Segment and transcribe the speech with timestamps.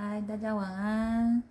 [0.00, 1.42] 嗨，大家晚安。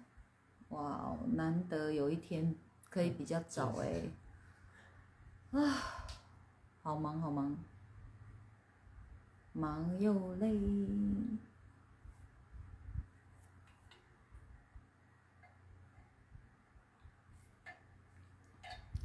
[0.70, 2.56] 哇，难得有一天
[2.90, 4.04] 可以比较早哎，
[5.52, 5.60] 啊，
[6.82, 7.58] 好忙好忙，
[9.52, 10.58] 忙又累。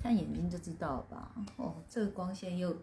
[0.01, 1.33] 看眼睛就知道了吧？
[1.57, 2.77] 哦，这个光线又，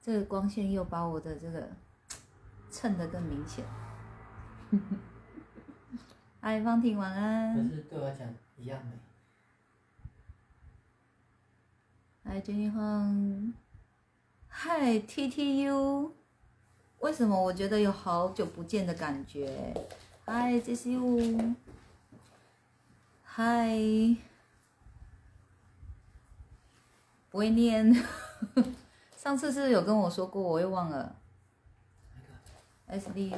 [0.00, 1.68] 这个光线又把我的这个
[2.72, 3.62] 衬得更明显。
[6.48, 7.54] 嗨，方婷，晚安。
[7.54, 8.26] 可是对我讲
[8.56, 8.96] 一样的。
[12.24, 13.52] 嗨，Jenny Huang。
[14.48, 16.10] 嗨，TTU。
[17.00, 19.74] 为什么我觉得有好久不见的感觉？
[20.24, 21.54] 嗨，JCU。
[23.22, 23.76] 嗨。
[27.28, 27.94] 不会念。
[29.18, 31.14] 上次是有跟我说过，我又忘了。
[32.88, 33.36] SDU。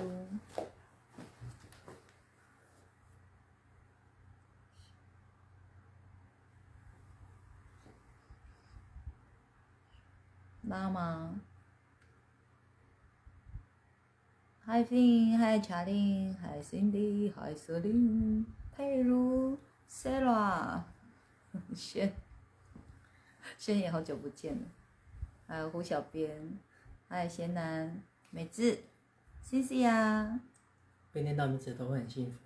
[10.71, 11.35] 妈妈
[14.65, 20.85] ，Hi Fin，Hi Charlie，Hi Cindy，Hi Celine，佩如，Sarah，
[21.75, 22.15] 轩，
[23.59, 24.69] 轩也好久不见了，
[25.49, 26.57] 还有胡小编，
[27.09, 28.85] 还有贤南，美智
[29.45, 30.39] ，Cici 啊，
[31.11, 32.39] 被念到名字都会很幸福。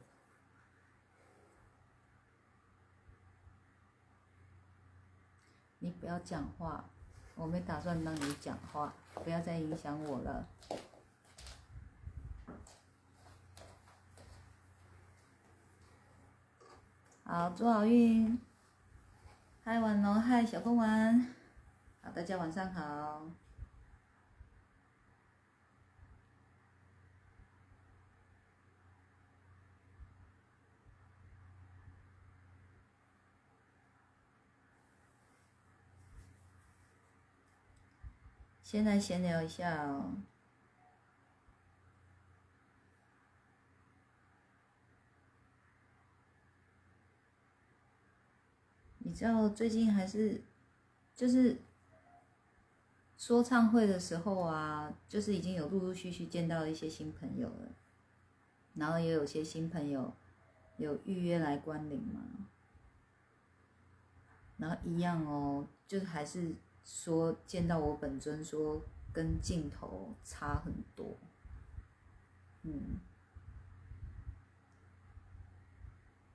[5.81, 6.89] 你不要讲话。
[7.37, 8.93] 我没打算让你讲话，
[9.25, 10.47] 不要再影响我了。
[17.25, 18.39] 好，祝好运。
[19.65, 21.27] 嗨，晚龙，嗨，小公丸。
[22.03, 23.23] 好，大家晚上好。
[38.75, 40.17] 先来闲聊一下哦。
[48.99, 50.43] 你知道最近还是
[51.15, 51.63] 就是
[53.17, 57.77] 说唱会的时候啊，就是已经有陆陆续续见到一些新朋友了，
[58.75, 60.13] 然后也有些新朋友
[60.79, 62.49] 有预约来观领嘛，
[64.57, 66.57] 然后一样哦，就是还是。
[66.85, 68.81] 说见到我本尊，说
[69.13, 71.17] 跟镜头差很多，
[72.63, 73.01] 嗯，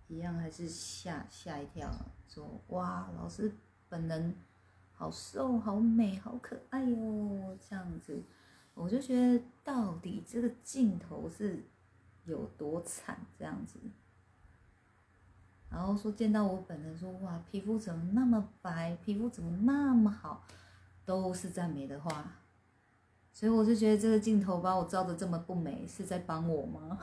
[0.08, 1.90] 一样还是吓吓一跳，
[2.28, 3.54] 说哇，老师
[3.88, 4.36] 本人
[4.94, 8.22] 好瘦、好美、好可爱哦，这样子，
[8.74, 11.64] 我就觉得到底这个镜头是
[12.26, 13.80] 有多惨，这样子。
[15.72, 20.44] 然后说见到我本人，说哇，皮肤怎么那么白，皮肤怎么那么好，
[21.06, 22.26] 都是赞美的话，
[23.32, 27.00] 所以我就觉得这个镜头把我照的这么不美，是在帮我吗？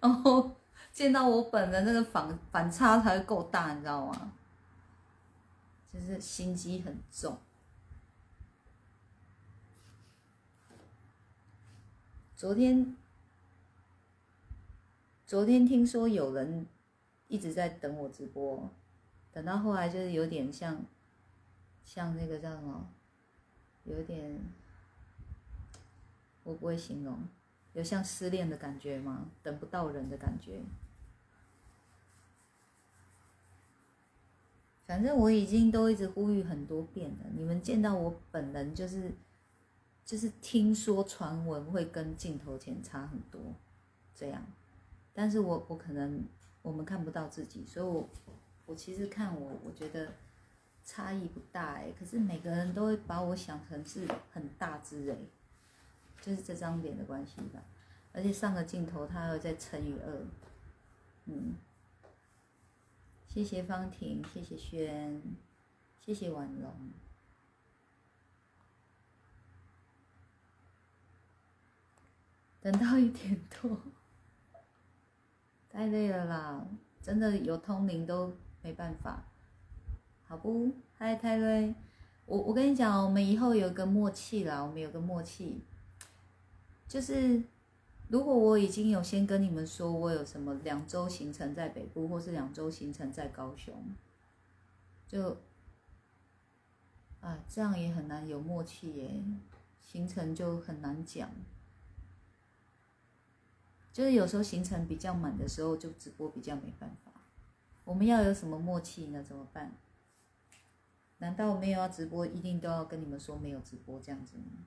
[0.00, 0.56] 然后
[0.92, 4.32] 见到我本人，那个反反差才会够大，你知道吗？
[5.92, 7.38] 就是心机很重。
[12.36, 12.96] 昨天。
[15.28, 16.66] 昨天听说有人
[17.26, 18.66] 一直在等我直播，
[19.30, 20.82] 等到后来就是有点像，
[21.84, 22.88] 像那个叫什么，
[23.84, 24.40] 有点，
[26.44, 27.18] 我不会形容，
[27.74, 29.26] 有像失恋的感觉吗？
[29.42, 30.60] 等不到人的感觉。
[34.86, 39.12] 反正我已经都一直呼吁很多遍了，你们见到我本人就是，
[40.06, 43.42] 就是听说传闻会跟镜头前差很多，
[44.14, 44.42] 这样。
[45.18, 46.24] 但是我我可能
[46.62, 48.08] 我们看不到自己，所以我
[48.66, 50.12] 我其实看我我觉得
[50.84, 55.16] 差异不大哎，可是每个人都会把我想成是很大只哎，
[56.22, 57.60] 就是这张脸的关系吧。
[58.12, 60.26] 而且上个镜头他又再乘以二，
[61.24, 61.56] 嗯，
[63.26, 65.20] 谢谢方婷，谢谢轩，
[66.00, 66.72] 谢谢婉容，
[72.60, 73.80] 等到一点多。
[75.70, 76.66] 太累了啦，
[77.00, 78.32] 真的有通灵都
[78.62, 79.24] 没办法，
[80.26, 80.70] 好不？
[80.96, 81.74] 嗨，泰瑞，
[82.26, 85.60] 我我跟你讲，我们以后有个默契啦，我们有个默契，
[86.88, 87.42] 就是
[88.08, 93.74] 如果我已经有先跟你们说我有什么两周行程在北部，或是两周行程在高雄，
[95.06, 95.36] 就
[97.20, 99.22] 啊，这样也很难有默契耶，
[99.80, 101.30] 行程就很难讲。
[103.98, 107.10] 就是有时候行程比较满的时候，就直播比较没办法。
[107.82, 109.24] 我们要有什么默契呢？
[109.24, 109.72] 怎么办？
[111.16, 114.66] 难道没有要直播，一定都要跟你们说没有直播这样子吗？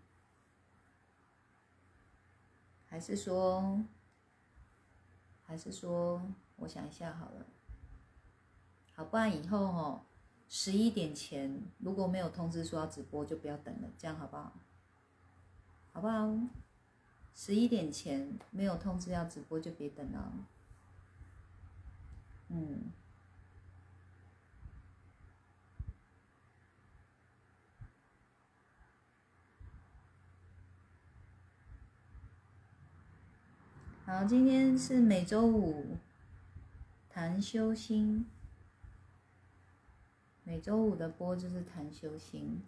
[2.87, 3.81] 还是说，
[5.43, 6.21] 还是说，
[6.57, 7.45] 我想一下好了。
[8.93, 10.01] 好，不然以后哦，
[10.49, 14.51] 十一点前如果没有通知说要直播，就不要等了，这样好不好？
[15.93, 16.37] 好不好？
[17.33, 20.33] 十一点前没有通知要直播，就别等了。
[22.49, 22.91] 嗯。
[34.05, 35.97] 好，今天是每周五
[37.09, 38.25] 谈修心。
[40.43, 42.61] 每周五的播就是谈修心。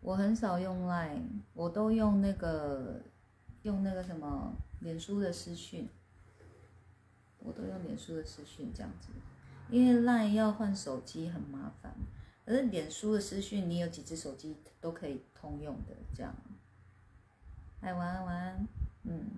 [0.00, 3.00] 我很少用 Line，我都用那个
[3.62, 5.88] 用那个什么脸书的私讯，
[7.40, 9.08] 我都用脸书的私讯这样子，
[9.68, 11.92] 因为 Line 要换手机很麻烦，
[12.44, 16.32] 可是脸书的私讯你有几只手机都可以通用的这样。
[17.80, 18.68] 哎，晚安晚安，
[19.02, 19.30] 嗯。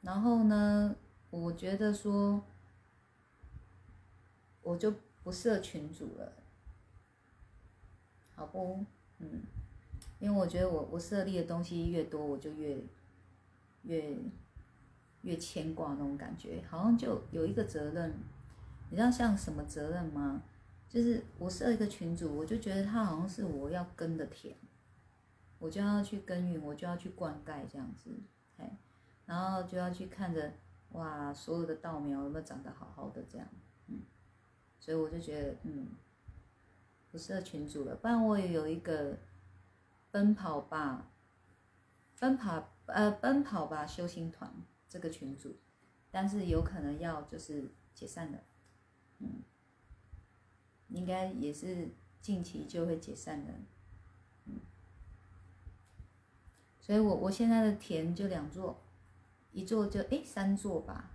[0.00, 0.94] 然后呢，
[1.30, 2.40] 我觉得说，
[4.62, 4.94] 我就
[5.24, 6.32] 不设群主了，
[8.36, 8.84] 好不？
[9.18, 9.42] 嗯，
[10.18, 12.76] 因为我觉得我我设立的东西越多，我就越
[13.82, 14.16] 越
[15.22, 18.14] 越牵挂那种感觉，好像就有一个责任。
[18.90, 20.42] 你知道像什么责任吗？
[20.88, 24.54] 就是我设一个群主，我就觉得他好像是我要耕的田，
[25.58, 28.10] 我就要去耕耘，我就要去灌溉这样子，
[28.56, 28.78] 哎。
[29.26, 30.50] 然后就要去看着，
[30.92, 33.46] 哇，所有的稻苗有没有长得好好的这样，
[33.88, 34.00] 嗯，
[34.80, 35.88] 所以我就觉得，嗯，
[37.10, 37.96] 不适合群主了。
[37.96, 39.18] 不然我也有一个
[40.10, 41.10] 奔跑吧，
[42.18, 44.52] 奔跑呃奔跑吧修行团
[44.88, 45.56] 这个群主，
[46.10, 48.38] 但是有可能要就是解散了，
[49.18, 49.42] 嗯，
[50.88, 51.88] 应该也是
[52.20, 53.52] 近期就会解散的，
[54.46, 54.60] 嗯，
[56.80, 58.82] 所以我我现在的田就两座。
[59.50, 61.10] 一座就哎三座吧，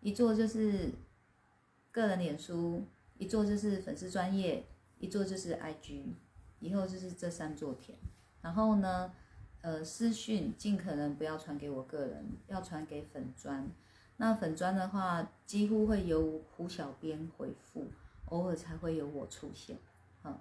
[0.00, 0.92] 一座就是
[1.90, 2.84] 个人脸书，
[3.16, 4.64] 一座就是粉丝专业，
[4.98, 6.14] 一座就是 IG，
[6.60, 7.96] 以后就是这三座田。
[8.42, 9.12] 然后呢，
[9.60, 13.70] 呃，私讯尽可能不要传给我个人，要传给粉砖。
[14.16, 17.86] 那粉砖的话，几乎会由胡小编回复，
[18.26, 19.76] 偶尔才会有我出现，
[20.24, 20.38] 嗯，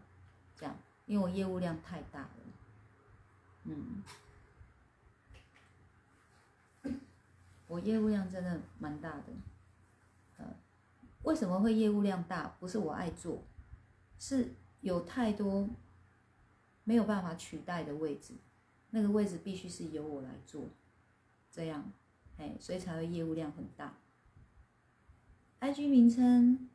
[0.55, 0.75] 这样，
[1.05, 2.29] 因为我业务量太大了，
[3.65, 4.03] 嗯。
[7.69, 9.23] 我业务量真的蛮大的，
[10.37, 10.45] 呃，
[11.23, 12.55] 为什么会业务量大？
[12.61, 13.43] 不是我爱做，
[14.19, 15.69] 是有太多
[16.83, 18.33] 没有办法取代的位置，
[18.91, 20.69] 那个位置必须是由我来做，
[21.51, 21.91] 这样，
[22.37, 23.97] 哎，所以才会业务量很大。
[25.59, 26.69] IG 名称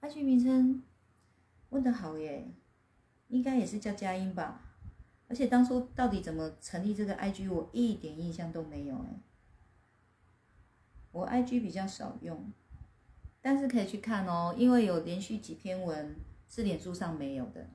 [0.00, 0.82] ，IG 名称
[1.70, 2.48] 问的好耶，
[3.28, 4.62] 应该也是叫佳音吧？
[5.28, 9.20] 而且当初到底怎么成立这个 IG，我一点印象都没有哎。
[11.10, 12.52] 我 IG 比较少用，
[13.40, 16.16] 但是可以去看哦，因为有连续几篇文
[16.54, 17.70] 是脸书上没有的，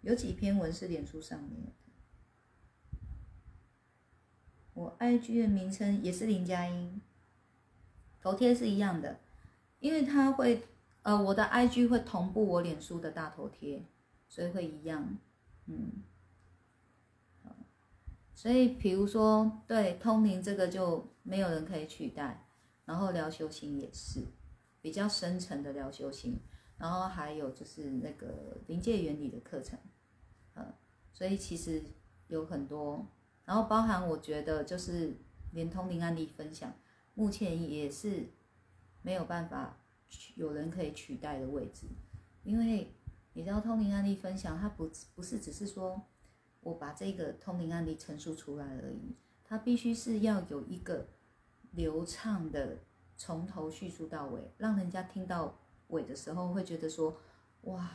[0.00, 1.72] 有几篇文是脸书上没有的。
[4.72, 7.02] 我 IG 的名称也是林佳音，
[8.22, 9.20] 头贴是一样的，
[9.80, 10.62] 因为它会，
[11.02, 13.84] 呃，我的 IG 会同步我脸书的大头贴，
[14.30, 15.18] 所以会一样，
[15.66, 16.02] 嗯。
[18.34, 22.46] 所以，比如说，对通灵这个就没有人可以取代，
[22.86, 24.24] 然后聊修行也是
[24.80, 26.38] 比较深层的疗修行，
[26.78, 29.78] 然后还有就是那个临界原理的课程，
[30.54, 30.74] 呃，
[31.12, 31.82] 所以其实
[32.28, 33.06] 有很多，
[33.44, 35.16] 然后包含我觉得就是
[35.52, 36.72] 连通灵案例分享，
[37.14, 38.26] 目前也是
[39.02, 39.78] 没有办法
[40.34, 41.86] 有人可以取代的位置，
[42.42, 42.94] 因为
[43.32, 46.06] 你知道通灵案例分享，它不不是只是说。
[46.62, 51.08] 我把这个通灵案例陈述出来而已，它必须是要有一个
[51.70, 52.76] 流畅的
[53.20, 55.54] 从头叙述到尾，让人家听到
[55.88, 57.14] 尾的时候会觉得说，
[57.64, 57.90] 哇，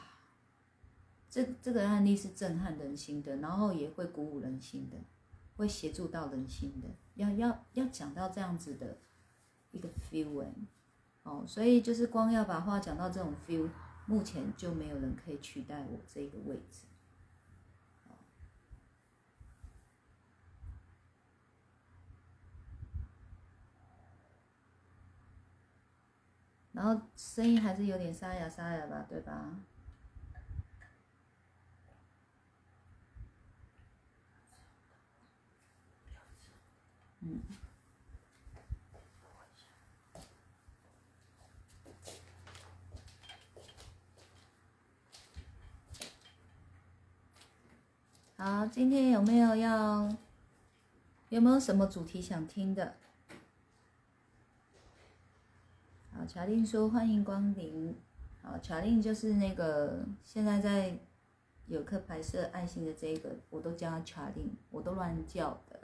[1.32, 4.98] 这这个案例是震撼人心的，然后也会鼓舞人心的，
[5.58, 9.00] 会协助到人心的，要要要讲到这样子的
[9.72, 10.46] 一个 feel
[11.24, 13.68] 哦，所以就是光要把话讲到这种 feel，
[14.06, 16.86] 目前就没有人可以取代我这个位置。
[26.76, 29.50] 然后声音还是有点沙哑沙哑吧，对吧？
[37.22, 37.40] 嗯。
[48.38, 50.14] 好，今天有没有要？
[51.30, 52.98] 有没有什么主题想听的？
[56.26, 57.96] 好，乔令说欢迎光临。
[58.42, 60.98] 好，乔令就是那个现在在
[61.68, 65.80] 有客拍摄爱心的这个，我都叫他乔令，我都乱叫的，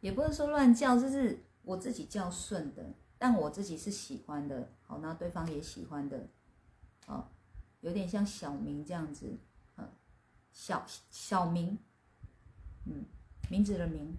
[0.00, 6.28] 也不是说乱叫，就是我自己叫顺的，但我自己是喜欢的，好，那对方也喜欢的，
[7.08, 7.26] 哦，
[7.80, 9.36] 有点像小明这样子。
[10.52, 11.76] 小小明，
[12.84, 13.04] 嗯，
[13.48, 14.14] 名字的名，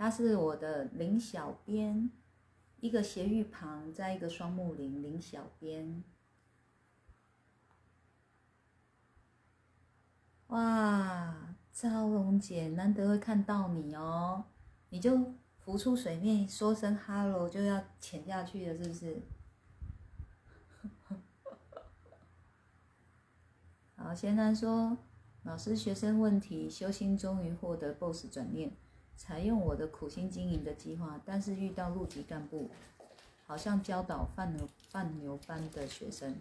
[0.00, 2.10] 他是我的林小编，
[2.80, 6.02] 一个斜玉旁，在一个双木林，林小编。
[10.46, 14.44] 哇，赵龙姐，难得会看到你哦，
[14.88, 19.20] 你就浮出水面，说声 hello 就要潜下去了，是不是？
[23.96, 24.96] 好，贤男说，
[25.42, 28.74] 老师学生问题，修心终于获得 BOSS 转念，
[29.20, 32.70] 采用我的苦心经营的计划，但是遇到路级干部，
[33.46, 36.40] 好像教导放牛放牛班的学生，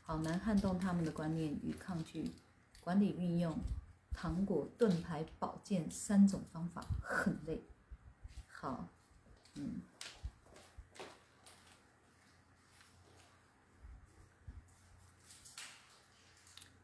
[0.00, 2.30] 好难撼动他们的观念与抗拒。
[2.80, 3.58] 管理运用
[4.12, 7.60] 糖果、盾牌、宝剑三种方法，很累。
[8.46, 8.86] 好，
[9.56, 9.82] 嗯。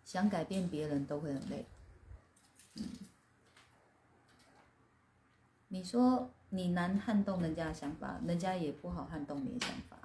[0.04, 1.64] 想改变别人都会很累，
[2.74, 2.88] 嗯，
[5.68, 9.96] 你说你难撼动人家的想法，人家也不好撼动你的想法。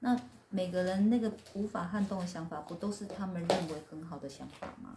[0.00, 4.96] 那每个人那个无法撼动的想法，不都是他们认为很好的想法吗？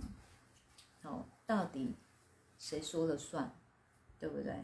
[1.03, 1.95] 哦，到底
[2.57, 3.53] 谁说了算，
[4.19, 4.55] 对不对？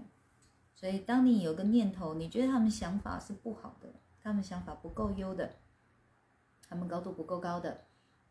[0.75, 3.89] 所以当你有个念头，你觉得他们想法是不好的，
[4.21, 5.55] 他们想法不够优的，
[6.67, 7.85] 他们高度不够高的，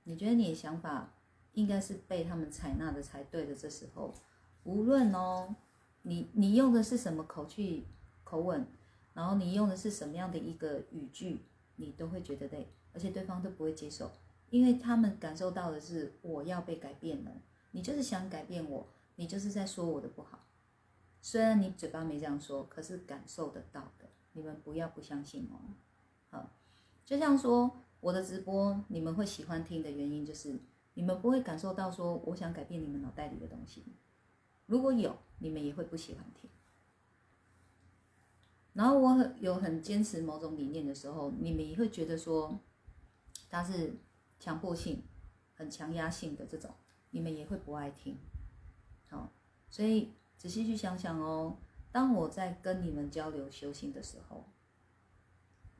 [0.04, 1.12] 你觉得你的想法？
[1.54, 3.54] 应该是被他们采纳的才对的。
[3.54, 4.14] 这时候，
[4.62, 5.56] 无论哦，
[6.02, 7.86] 你你用的是什么口气、
[8.24, 8.66] 口吻，
[9.14, 11.42] 然后你用的是什么样的一个语句，
[11.76, 14.10] 你都会觉得累，而且对方都不会接受，
[14.50, 17.30] 因为他们感受到的是我要被改变了。
[17.72, 18.86] 你就是想改变我，
[19.16, 20.46] 你就是在说我的不好。
[21.20, 24.08] 虽然你嘴巴没这样说，可是感受得到的。
[24.32, 25.58] 你们不要不相信哦。
[26.30, 26.50] 好，
[27.04, 30.58] 就像说我的直播，你们会喜欢听的原因就是。
[30.94, 33.84] 你们不会感受到说我想改变你们脑袋里的东西，
[34.68, 36.48] 如果有，你们也会不喜欢听。
[38.74, 42.60] 然后我很有很坚持某种理念的时候，你们也会觉得说
[43.50, 43.96] 它是
[44.38, 45.02] 强迫性、
[45.54, 46.72] 很强压性的这种，
[47.10, 48.16] 你们也会不爱听。
[49.08, 49.32] 好，
[49.70, 51.56] 所以仔细去想想哦，
[51.90, 54.44] 当我在跟你们交流修行的时候，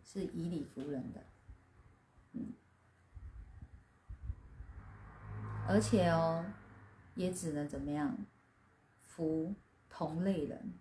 [0.02, 1.23] 是以理服人的，
[2.33, 2.54] 嗯。
[5.68, 6.42] 而且哦，
[7.14, 8.16] 也只能怎么样，
[9.18, 9.52] 服
[9.90, 10.75] 同类人。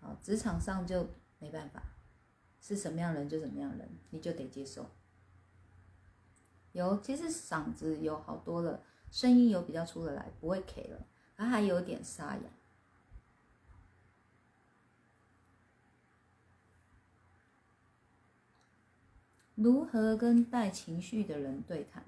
[0.00, 1.82] 好，职场上就没办法，
[2.58, 4.90] 是什么样人就什么样人，你就得接受。
[6.72, 12.42] 有，其实嗓子有好多了，声音有比较出得来，不会 K 了，它还有点沙哑。
[19.54, 22.02] 如何跟带情绪的人对谈？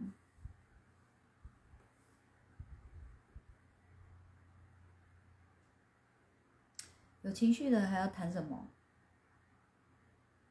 [7.27, 8.69] 有情绪的还要谈什么？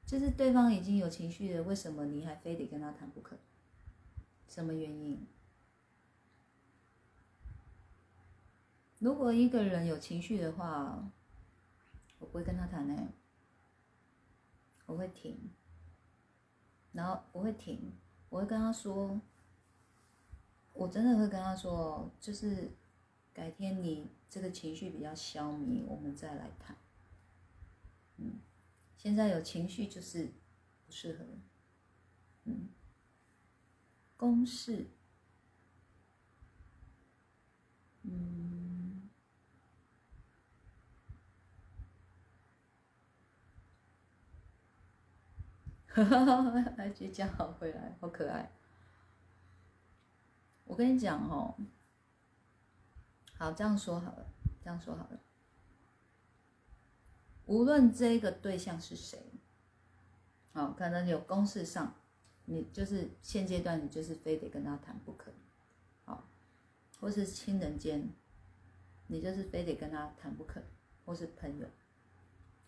[0.06, 3.38] 就是对方已经有情绪了，为什么你还非得跟他谈不可？
[4.50, 5.26] 什么原因？
[9.00, 11.10] 如果一个人有情绪的话，
[12.20, 13.08] 我不会跟他谈呢，
[14.86, 15.50] 我会停。
[16.92, 17.94] 然后我会停，
[18.28, 19.22] 我会跟他说，
[20.74, 22.70] 我真的会跟他说，就是
[23.34, 26.76] 改天你这个情绪比较消弭，我们再来谈。
[28.18, 28.40] 嗯，
[28.98, 30.34] 现在有情绪就是
[30.86, 31.26] 不适合。
[32.44, 32.70] 嗯，
[34.18, 34.88] 公式。
[38.04, 39.10] 嗯。
[45.88, 46.52] 哈哈哈！
[46.76, 48.52] 来倔强好回来，好可爱。
[50.66, 51.56] 我跟你讲哦，
[53.38, 54.26] 好这样说好了，
[54.64, 55.20] 这样说好了。
[57.46, 59.20] 无论这个对象是谁，
[60.54, 61.94] 好，可能有公事上，
[62.46, 65.32] 你就是现阶段你就是非得跟他谈不可，
[66.06, 66.28] 好，
[67.00, 68.10] 或是亲人间，
[69.08, 70.64] 你就是非得跟他谈不可，
[71.06, 71.68] 或是朋友，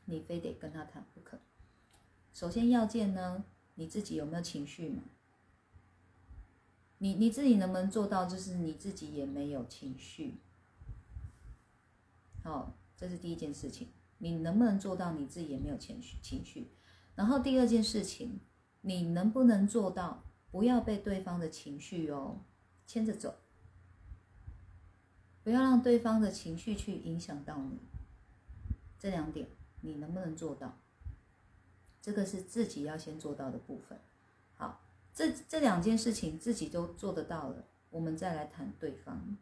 [0.05, 1.39] 你非得跟他谈不可。
[2.33, 3.45] 首先要件呢，
[3.75, 5.03] 你自己有没有情绪嘛？
[6.99, 10.37] 你你自己能不能做到，就是你自己也没有情绪？
[12.47, 16.71] 哦，这是第一件事情，你能不能做到你自己也没有情绪情绪？
[17.15, 18.39] 然后第二件事情，
[18.81, 22.41] 你能不能做到不要被对方的情绪哦
[22.85, 23.35] 牵着走？
[25.43, 27.79] 不要让对方的情绪去影响到你，
[28.97, 29.47] 这两点
[29.81, 30.77] 你能不能做到？
[32.01, 33.99] 这个是自己要先做到的部分。
[34.55, 34.81] 好，
[35.13, 39.37] 这这两件事情自己都做得到了，我们再来谈对方。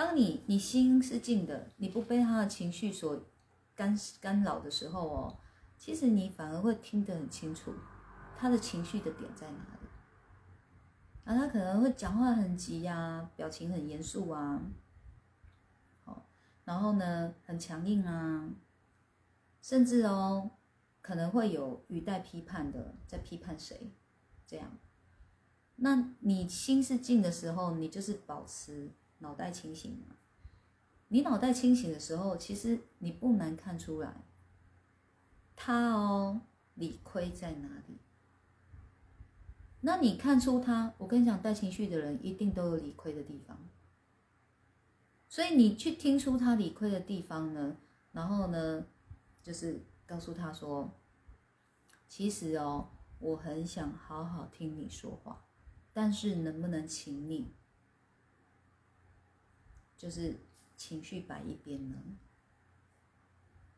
[0.00, 3.22] 当你你心是静的，你不被他的情绪所
[3.74, 5.36] 干干扰的时候哦，
[5.76, 7.74] 其实你反而会听得很清楚，
[8.38, 9.88] 他的情绪的点在哪里。
[11.24, 14.62] 啊，他可能会讲话很急呀，表情很严肃啊，
[16.06, 16.26] 好，
[16.64, 18.48] 然后呢，很强硬啊，
[19.60, 20.52] 甚至哦，
[21.02, 23.92] 可能会有语带批判的，在批判谁，
[24.46, 24.78] 这样。
[25.76, 28.90] 那你心是静的时候，你就是保持
[29.20, 30.16] 脑袋清醒嘛。
[31.08, 34.24] 你脑袋清醒的时候，其实你不难看出来，
[35.56, 36.42] 他哦，
[36.74, 37.98] 理亏在哪里。
[39.80, 43.58] 那你看出他，我跟你讲，带情绪的人一定都有理亏的地方，
[45.28, 47.78] 所以你去听出他理亏的地方呢，
[48.12, 48.86] 然后呢，
[49.42, 50.90] 就是告诉他说，
[52.06, 55.46] 其实哦，我很想好好听你说话，
[55.92, 57.54] 但是能不能请你，
[60.00, 60.34] 就是
[60.78, 61.98] 情绪摆一边呢？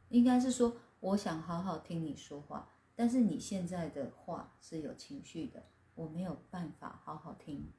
[0.09, 5.65] 应该是说，我想好好听你说话，但是你现在的话是有情绪的。
[5.97, 7.73] 我没有办法好好听，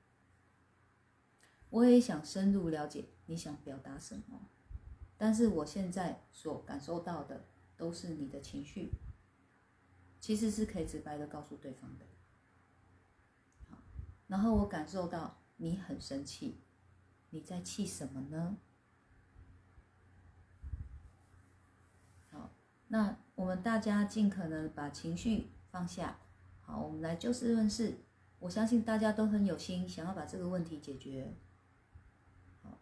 [1.69, 4.49] 我也想深入了解你想表达什么，
[5.17, 7.45] 但是我现在所感受到的
[7.77, 8.91] 都是你的情绪，
[10.19, 12.05] 其实是可以直白的告诉对方的。
[13.69, 13.77] 好，
[14.27, 16.59] 然后我感受到你很生气，
[17.33, 18.57] 你在气什么呢？
[22.29, 22.51] 好，
[22.89, 26.19] 那我们大家尽可能把情绪放下。
[26.61, 27.97] 好，我们来就事论事。
[28.37, 31.33] 我相信大家都很有心，想要把这个问题解决。
[32.61, 32.77] 好，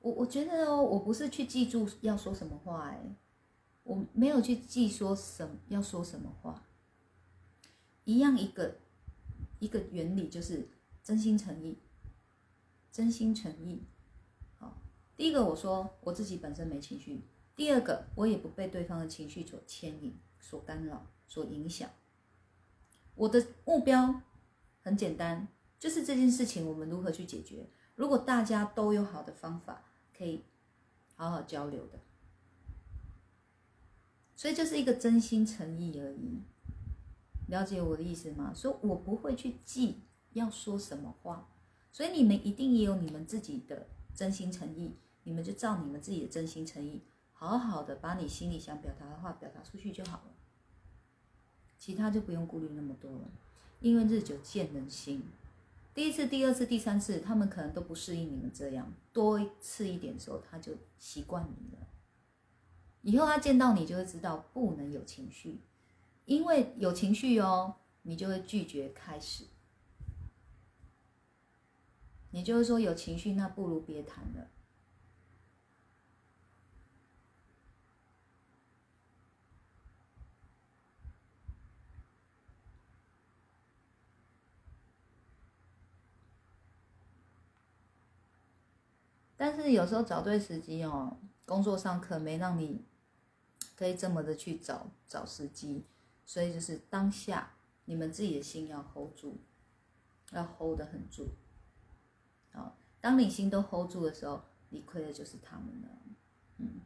[0.00, 3.16] 我我觉得哦，我不是去记住要说什么话，哎，
[3.82, 6.66] 我没有去记说什要说什么话。
[8.04, 8.76] 一样一个
[9.58, 10.68] 一个原理就是
[11.02, 11.78] 真心诚意，
[12.92, 13.82] 真心诚意。
[14.56, 14.80] 好，
[15.16, 17.22] 第一个我说我自己本身没情绪，
[17.54, 21.06] 第二个我也不被对方的情绪所牵引、所干扰。
[21.30, 21.90] 所影响，
[23.14, 24.22] 我的目标
[24.80, 25.46] 很简单，
[25.78, 27.68] 就是这件事情我们如何去解决。
[27.96, 29.84] 如果大家都有好的方法，
[30.16, 30.46] 可以
[31.16, 32.00] 好好交流的，
[34.34, 36.40] 所以就是一个真心诚意而已。
[37.48, 38.54] 了解我的意思吗？
[38.54, 40.00] 所以我不会去记
[40.32, 41.50] 要说什么话，
[41.98, 44.92] 所以你们一定也有你们自己的真心诚意，
[45.24, 50.30] 你们就照你们自己的真心诚意，好好的把你心里想表达的话表达出去就好了。
[51.76, 53.22] 其他就不用顾虑那么多了，
[53.80, 55.24] 因为日久见人心。
[55.92, 61.88] 第一次、第二次、第三次，他们可能都不适应你们这样，多一次一点的时候，他就习惯你了。
[63.02, 65.58] 以后他见到你就会知道不能有情绪，
[66.26, 69.42] 因为有情绪哦，你就会拒绝开始。
[72.30, 74.48] 也就是说有情绪，那不如别谈了。
[89.36, 92.84] 但是有时候找对时机哦，工作上可没让你
[93.76, 95.86] 可以这么的去找找时机，
[96.26, 99.38] 所以就是当下你们自己的心要 hold 住，
[100.32, 101.28] 要 hold 得很住。
[103.00, 105.88] 当你心都 hold 住的时候，理亏的就是他们了。
[106.58, 106.80] 嗯，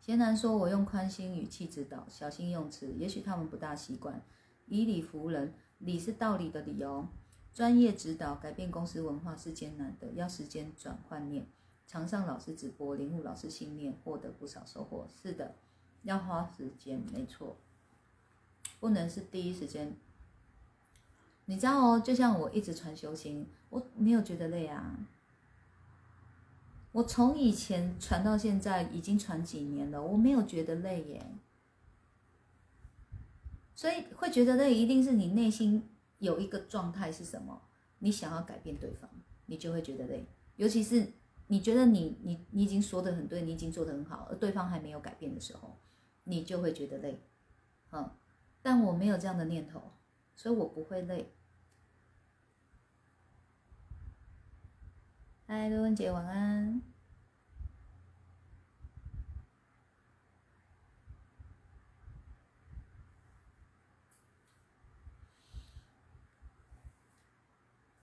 [0.00, 4.22] 贤男说：“我用宽心语气指导，小心用词，也许他们不大习惯。
[4.66, 7.08] 以理服人，理是道理的理哦。”
[7.52, 11.46] 专业指导改变公司文化是艰难的，要时间转换念。
[11.86, 15.06] 常上老师直播，领悟老师信念，获得不少收获。
[15.20, 15.56] 是的，
[16.04, 17.58] 要花时间，没错，
[18.80, 19.96] 不能是第一时间。
[21.46, 24.98] 你知道哦，就像我一直传修行，我没有觉得累啊。
[26.92, 31.26] 我从以前传到现在，已经传几年了，我没有觉得累耶。
[33.74, 35.88] 所以会觉得累，一定是你内心。
[36.18, 37.60] 有一个状态是什么？
[37.98, 39.10] 你想要改变对方，
[39.46, 40.24] 你就会觉得累。
[40.54, 41.04] 尤其是
[41.48, 45.76] 你觉得你你你已经说的很对，你已经做的很好，而对方还没有改变的时候，
[46.22, 47.20] 你就会觉得累。
[47.90, 48.08] 嗯，
[48.62, 49.82] 但我没有这样的念头，
[50.34, 51.32] 所以我不会累。
[55.46, 56.82] 嗨，陆文杰，晚安。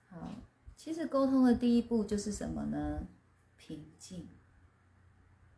[0.06, 0.34] 好，
[0.76, 3.08] 其实沟通的第一步就是什么呢？
[3.56, 4.28] 平静。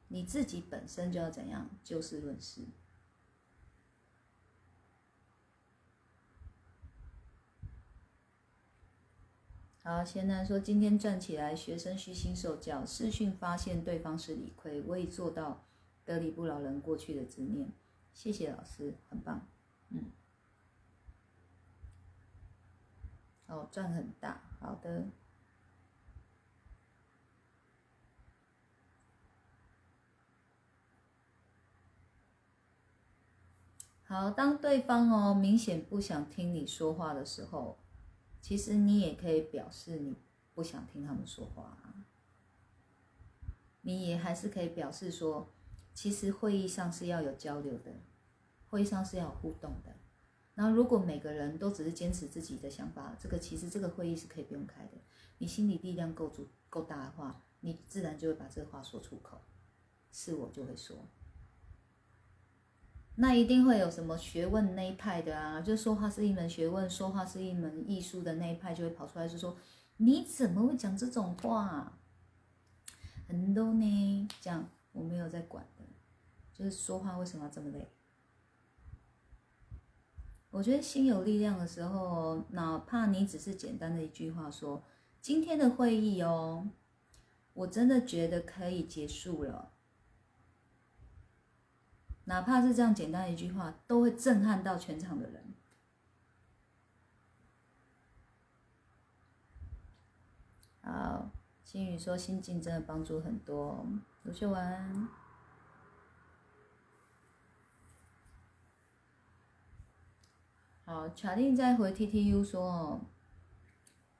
[0.09, 1.71] 你自己本身就要怎样？
[1.85, 2.67] 就事论事。
[9.85, 15.64] 好，贤男说今天站起来，学生虚心受教，视讯发现对方是理亏，我已做到
[16.05, 17.68] 得理不饶人过去的执念。
[18.12, 19.49] 谢谢老师，很棒。
[19.88, 20.05] 嗯，
[23.49, 25.07] 哦，赚很大，好的。
[34.05, 37.82] 好，当对方哦明显不想听你说话的时候。
[38.43, 40.17] 其实你也可以表示你
[40.53, 41.79] 不想听他们说话，
[43.81, 45.55] 你也还是可以表示说，
[45.95, 47.93] 其实会议上是要有交流的，
[48.69, 49.95] 会议上是要互动的。
[50.55, 54.99] 然后如果每个人都只是坚持自己的想法，这个其实这个会议是可以不用开的。
[55.39, 59.41] 你心理力量够足够大的话，你自然就会把这个话说出口。
[60.11, 61.09] 是我就会说。
[63.16, 69.57] 那一定会有什么学问那一派的啊，就说话是一门学问，说话是一门艺术的那一派就会跑出来，就说
[69.98, 71.98] 你怎么会讲这种话？
[73.29, 75.85] 很多呢，讲我没有在管的，
[76.53, 77.88] 就是说话为什么要这么累？
[80.51, 84.83] 我觉得心有力量的时候，哪怕你只是简单的一句话说，
[85.20, 86.68] 今天的会议哦，
[87.53, 89.72] 我真的觉得可以结束了。
[92.25, 95.55] 哪怕是这样简单一句话，都会震撼到全场的人。
[100.81, 101.31] 好，
[101.65, 103.85] 心宇说心境真的帮助很多。
[104.23, 105.09] 卢秀文，
[110.85, 113.01] 好，卡定在回 T T U 说哦，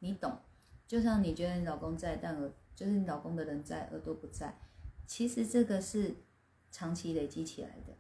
[0.01, 0.41] 你懂，
[0.89, 4.59] 就像你觉得你老公在，但耳就是你老公的人在，耳朵不在，
[5.07, 6.17] 其实这个是。
[6.73, 7.97] 长期累积起来的，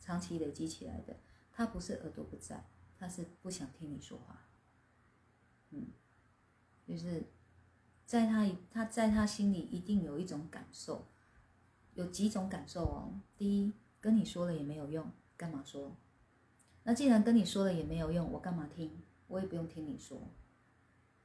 [0.00, 1.20] 长期累积起来的，
[1.52, 2.66] 他不是耳朵不在，
[2.98, 4.48] 他是不想听你说话。
[5.70, 5.88] 嗯，
[6.84, 7.24] 就是
[8.06, 11.06] 在他他在他心里一定有一种感受，
[11.92, 13.20] 有几种感受哦。
[13.36, 15.94] 第一，跟你说了也没有用，干嘛说？
[16.84, 19.02] 那既然跟你说了也没有用，我干嘛听？
[19.26, 20.18] 我也不用听你说。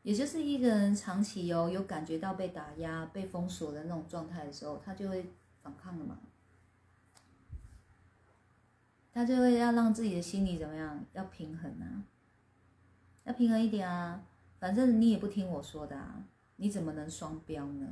[0.02, 6.20] 也就是一个人长期有有感觉到被打压、被封锁的那种状态的时候，他就会反抗了嘛。
[9.14, 11.06] 他就会要让自己的心理怎么样？
[11.14, 12.06] 要平衡啊，
[13.26, 14.24] 要平衡一点啊。
[14.60, 16.24] 反正你也不听我说的啊，
[16.56, 17.88] 你怎么能双标呢？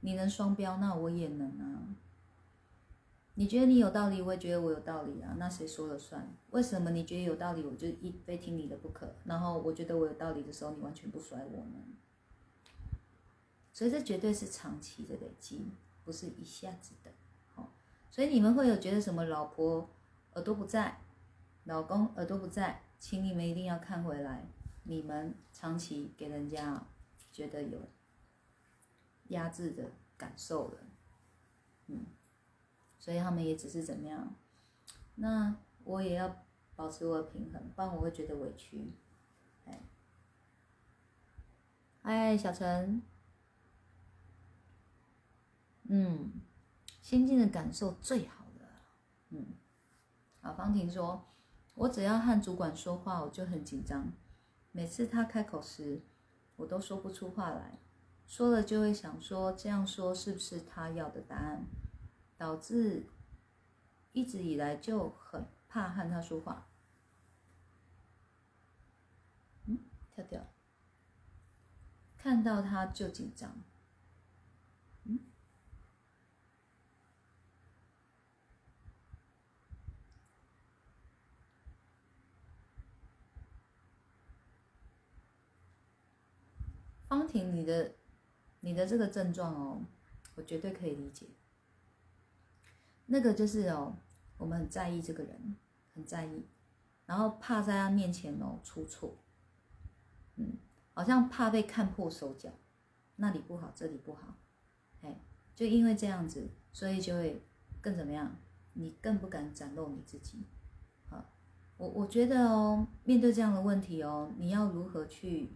[0.00, 1.94] 你能双标，那我也能啊。
[3.34, 5.36] 你觉得你有道理，我也觉得我有道理啊。
[5.38, 6.34] 那谁说了算？
[6.50, 9.14] 为什么你觉得有道理，我就一非听你的不可？
[9.24, 11.78] 然后我觉得我有道理的时候，你完全不甩我呢？
[13.72, 15.66] 所以这绝对是长期的累积，
[16.04, 17.10] 不是一下子的。
[18.12, 19.24] 所以你们会有觉得什么？
[19.24, 19.88] 老婆
[20.34, 20.98] 耳朵不在，
[21.64, 24.44] 老公耳朵不在，请你们一定要看回来。
[24.82, 26.84] 你们长期给人家
[27.32, 27.78] 觉得有
[29.28, 30.78] 压制的感受了，
[31.86, 32.04] 嗯，
[32.98, 34.34] 所以他们也只是怎么样？
[35.14, 36.44] 那我也要
[36.76, 38.92] 保持我的平衡，不然我会觉得委屈。
[39.64, 39.80] 哎，
[42.02, 43.00] 哎，小陈，
[45.84, 46.30] 嗯。
[47.12, 48.66] 心境的感受最好的，
[49.28, 49.44] 嗯，
[50.40, 51.22] 好，方婷说，
[51.74, 54.10] 我只要和主管说话，我就很紧张，
[54.70, 56.00] 每次他开口时，
[56.56, 57.78] 我都说不出话来，
[58.26, 61.66] 说了就会想说这样说是不是他要的答案，
[62.38, 63.06] 导致
[64.12, 66.66] 一直以来就很怕和他说话，
[69.66, 69.78] 嗯，
[70.14, 70.46] 跳掉，
[72.16, 73.54] 看到他就紧张。
[87.12, 87.92] 方婷，你的
[88.60, 89.82] 你的这个症状哦，
[90.34, 91.26] 我绝对可以理解。
[93.04, 93.94] 那个就是哦，
[94.38, 95.56] 我们很在意这个人，
[95.94, 96.42] 很在意，
[97.04, 99.14] 然后怕在他面前哦出错，
[100.36, 100.56] 嗯，
[100.94, 102.48] 好像怕被看破手脚，
[103.16, 104.34] 那里不好，这里不好，
[105.02, 105.20] 哎，
[105.54, 107.42] 就因为这样子，所以就会
[107.82, 108.34] 更怎么样？
[108.72, 110.46] 你更不敢展露你自己。
[111.76, 115.50] 我我觉得哦，面对这样的问题哦，你要如何去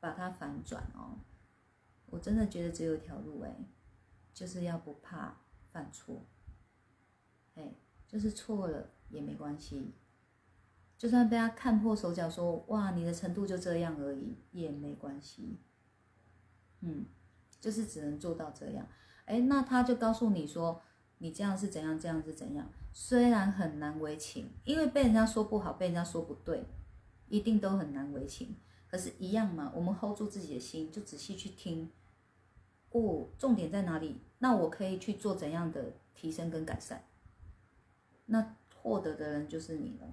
[0.00, 1.18] 把它反转哦？
[2.06, 3.54] 我真的觉得只有一条路哎，
[4.32, 5.36] 就是要不怕
[5.70, 6.24] 犯错，
[7.54, 7.74] 哎，
[8.06, 9.94] 就是错了也没关系。
[10.96, 15.60] 就算被他看破手脚，说哇，你的程度就这样而已，也没关系。
[16.80, 17.06] 嗯，
[17.60, 18.86] 就是只能做到这样。
[19.24, 20.82] 哎，那他就告诉你说，
[21.18, 22.68] 你这样是怎样，这样是怎样。
[22.92, 26.64] 虽然很难为情，因为被人家说不好，被人家说不对，
[27.28, 28.56] 一定都很难为情。
[28.90, 31.90] 可是，一样嘛，我们 hold 住自己的心，就仔细去听。
[32.90, 34.22] 哦，重点在哪里？
[34.38, 37.04] 那我可以去做怎样的提升跟改善？
[38.26, 40.06] 那获得的人就是你了。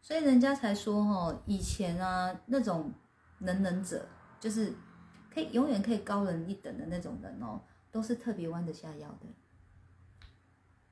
[0.00, 2.92] 所以人家才说哈，以前啊那种
[3.40, 4.08] 能能者，
[4.40, 4.72] 就是
[5.30, 9.26] 可以永远可以高人一等的那种人哦，都是特别弯得下腰的，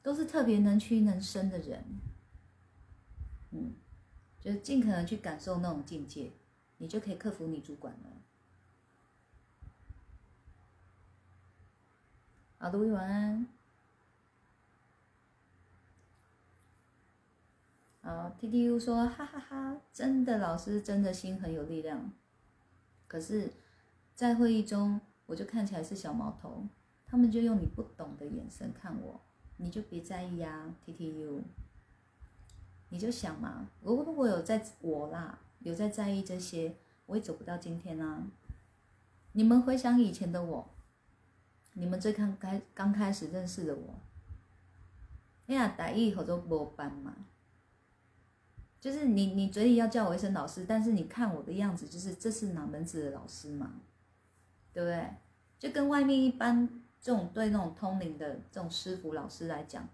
[0.02, 1.82] 都是特别能屈能伸的人。
[3.52, 3.74] 嗯，
[4.38, 6.30] 就是尽可能去感受那种境界，
[6.78, 8.10] 你就可以克服你主管了。
[12.58, 13.46] 好，各位晚安。
[18.02, 22.12] 好，T T U 说哈哈哈，真的老师真的心很有力量。
[23.08, 23.52] 可是，
[24.14, 26.66] 在会议中，我就看起来是小毛头，
[27.04, 29.20] 他们就用你不懂的眼神看我，
[29.56, 31.42] 你就别在意呀，T T U。
[32.88, 36.76] 你就想嘛，如果如果有在我啦，有在在意这些，
[37.06, 38.24] 我也走不到今天啊。
[39.32, 40.70] 你们回想以前的我，
[41.72, 43.94] 你们最刚开刚开始认识的我，
[45.48, 47.16] 哎呀，大一合作无班嘛。
[48.80, 53.80] 就是你，你嘴里要叫我一声老师，但是你看我的样子，就是这是哪门子的老师嘛，
[54.72, 55.04] 对不对？
[55.58, 56.68] 就跟外面一般
[57.00, 59.88] 这种对那种通灵的这种师傅老师来讲，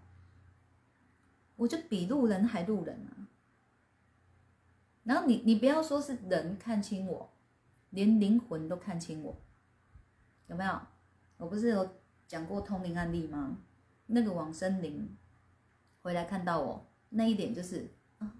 [1.55, 3.22] 我就比路人还路人啊。
[5.03, 7.29] 然后你你不要说是人看清我，
[7.89, 9.35] 连灵魂都看清我，
[10.47, 10.79] 有没有？
[11.37, 11.95] 我不是有
[12.27, 13.57] 讲过通灵案例吗？
[14.07, 15.15] 那个往生灵
[16.01, 17.89] 回来看到我那一点就是
[18.19, 18.33] 啊。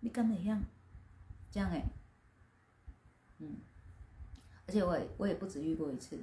[0.00, 0.62] 你跟哪样？
[1.50, 1.84] 这样哎，
[3.38, 3.56] 嗯，
[4.66, 6.18] 而且我也我也不止遇过一次，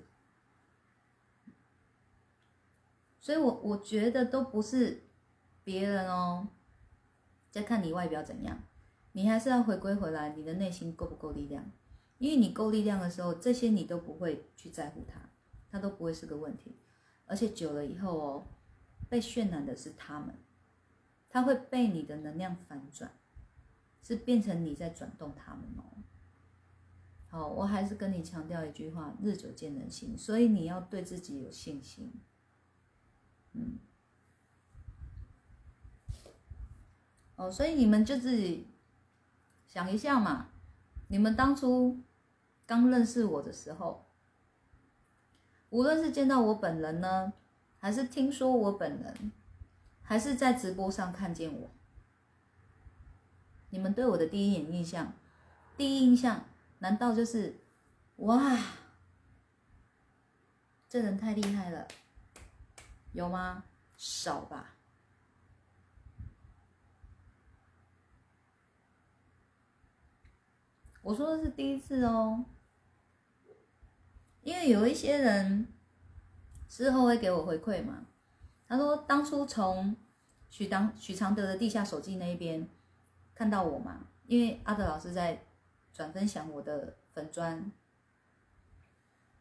[3.19, 5.03] 所以我我觉得都不是
[5.63, 6.47] 别人哦，
[7.51, 8.57] 在看你外表怎样，
[9.17, 11.71] 你还是要回归回来，你的内心够不够力量？
[12.19, 15.19] 因为你够力量的时候，这些你都不会去在乎它，
[15.71, 16.77] 它都不会是个问题。
[17.25, 18.47] 而且久了以后哦，
[19.09, 20.35] 被渲染的是他们，
[21.27, 23.11] 他会被你的能量反转。
[24.03, 25.83] 是变成你在转动他们哦。
[27.27, 32.13] 好，我还是跟你强调一句话：日久见人心，所以你要对自己有信心。
[33.53, 33.79] 嗯，
[37.35, 38.67] 哦，所以你们就自己
[39.67, 40.47] 想一下嘛。
[41.09, 42.01] 你们当初
[42.65, 44.07] 刚认识我的时候，
[45.69, 47.33] 无论是见到我本人呢，
[47.77, 49.31] 还是听说我本人，
[50.01, 51.69] 还是在直播上看见我。
[53.69, 55.13] 你们对我的第一眼印象，
[55.75, 56.45] 第一印象
[56.79, 57.59] 难道就是
[58.17, 58.57] 哇，
[60.89, 61.87] 这人太厉害了？
[63.11, 63.65] 有吗？
[63.97, 64.76] 少吧。
[71.07, 72.43] 我说的是第一次哦，
[74.41, 75.65] 因为有一些人
[76.67, 78.05] 事后会给我回馈嘛。
[78.67, 79.95] 他说当初从
[80.49, 82.67] 许当许常德的地下手记那一边。
[83.33, 84.07] 看到我嘛？
[84.25, 85.43] 因为阿德老师在
[85.93, 87.71] 转分享我的粉砖，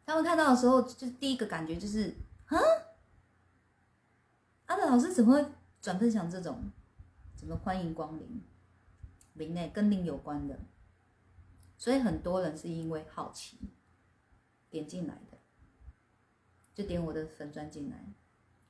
[0.05, 2.13] 他们看到的时候，就第一个感觉就是
[2.45, 2.57] 啊，
[4.67, 5.43] 阿德老师怎么会
[5.81, 6.71] 转分享这种
[7.35, 8.41] 怎么欢迎光临，
[9.33, 10.57] 灵内跟灵有关的？
[11.77, 13.57] 所以很多人是因为好奇
[14.69, 15.37] 点进来的，
[16.73, 18.13] 就点我的粉砖进来，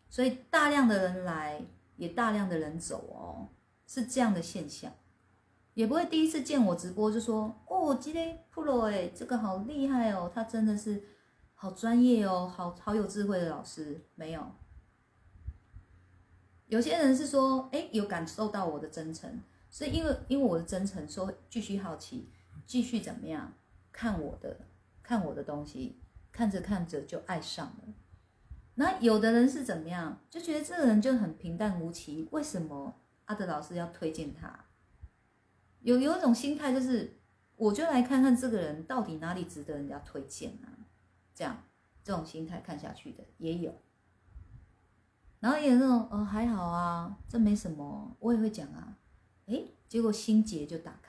[0.10, 1.66] 所以大量的人来，
[1.96, 3.50] 也大量的人走哦，
[3.88, 4.94] 是这样的现象。
[5.74, 11.02] 也不会第一次见我直播就说哦，今天 pro 哎，这个好厉害哦，他真的是
[11.54, 14.04] 好专业哦，好好有智慧的老师。
[14.16, 14.44] 没有，
[16.66, 22.32] 有些人是说，哎，有感受到我的真诚，是因为因为我的真诚，说继续好奇，
[22.68, 23.54] 继续怎么样
[23.92, 24.68] 看我的
[25.02, 26.00] 看我的东西，
[26.32, 27.94] 看着看着就爱上了。
[28.76, 34.66] 那有的人是怎么样，就觉得这个人就很平淡无奇，为什么阿德老师要推荐他？
[35.80, 37.18] 有有一种心态，就是
[37.56, 40.86] 我就来看看这个人到底哪里值得人家推荐啊？
[41.34, 41.64] 这样
[42.04, 43.74] 这种心态看下去的也有，
[45.40, 48.98] 然后也那种哦还好啊，这没什么，我也会讲啊，
[49.46, 51.07] 诶，结果心结就打开。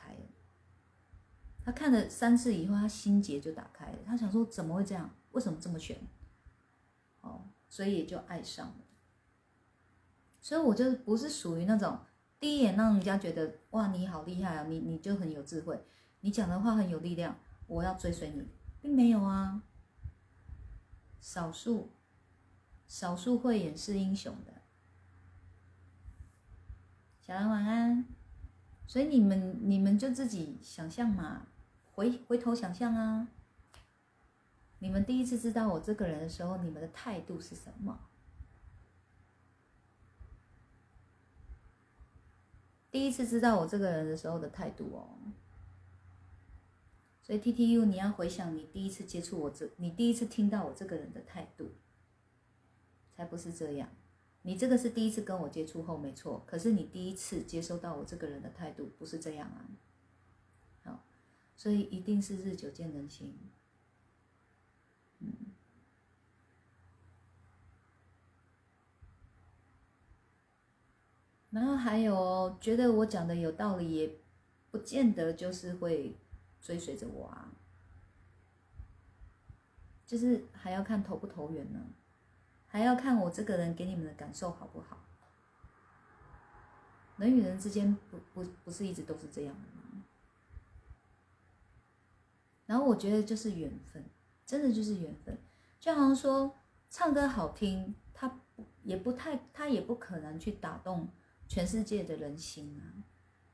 [1.68, 5.10] 他看了三次以后，他心结就打开了，他想说怎么会这样？
[5.32, 6.00] 为什么这么选？
[7.20, 8.74] 哦，所以也就爱上了。
[10.40, 11.98] 所以我就不是属于那种
[12.40, 15.78] 第一眼让人家觉得哇你好厉害啊，你你就很有智慧，
[16.20, 18.48] 你讲的话很有力量，我要追随你，
[18.80, 19.62] 并没有啊。
[21.20, 21.90] 少数，
[22.86, 24.54] 少数会演示英雄的。
[27.20, 28.06] 小兰晚安。
[28.86, 31.48] 所以你们你们就自己想象嘛，
[31.98, 33.26] 回回头想象啊。
[34.78, 37.98] 你们第一次知道我这个人的时候，你们的态度是什么？
[42.92, 45.18] 第一次知道我这个人的时候的态度哦。
[47.20, 51.72] 所以 T T U，你要回想你第一次接触我这，你第一次听到我这个人的态度，
[53.16, 53.88] 才不是这样。
[54.42, 56.44] 你这个是第一次跟我接触后，没错。
[56.46, 59.66] 可是你第一次接收到我这个人的态度不是这样啊。
[61.58, 63.36] 所以一定是日久见人心。
[65.18, 65.28] 嗯。
[71.50, 74.10] 然后还有哦觉得我讲的有道理，也
[74.70, 76.16] 不见得就是会。
[76.60, 77.52] 追随着我啊，
[80.04, 81.80] 就是还要看投不投缘呢，
[82.66, 84.98] 还要看我这个人给你们的感受好不好。
[87.16, 89.77] 人与人之间不不不是一直都是这样的？
[92.68, 94.04] 然后我觉得就是缘分，
[94.46, 95.36] 真的就是缘分。
[95.80, 96.54] 就好像说
[96.90, 98.40] 唱歌好听，他
[98.84, 101.08] 也不太，他也不可能去打动
[101.48, 102.84] 全世界的人心啊。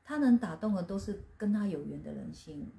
[0.03, 2.71] 他能打动的都是跟他有缘的人心。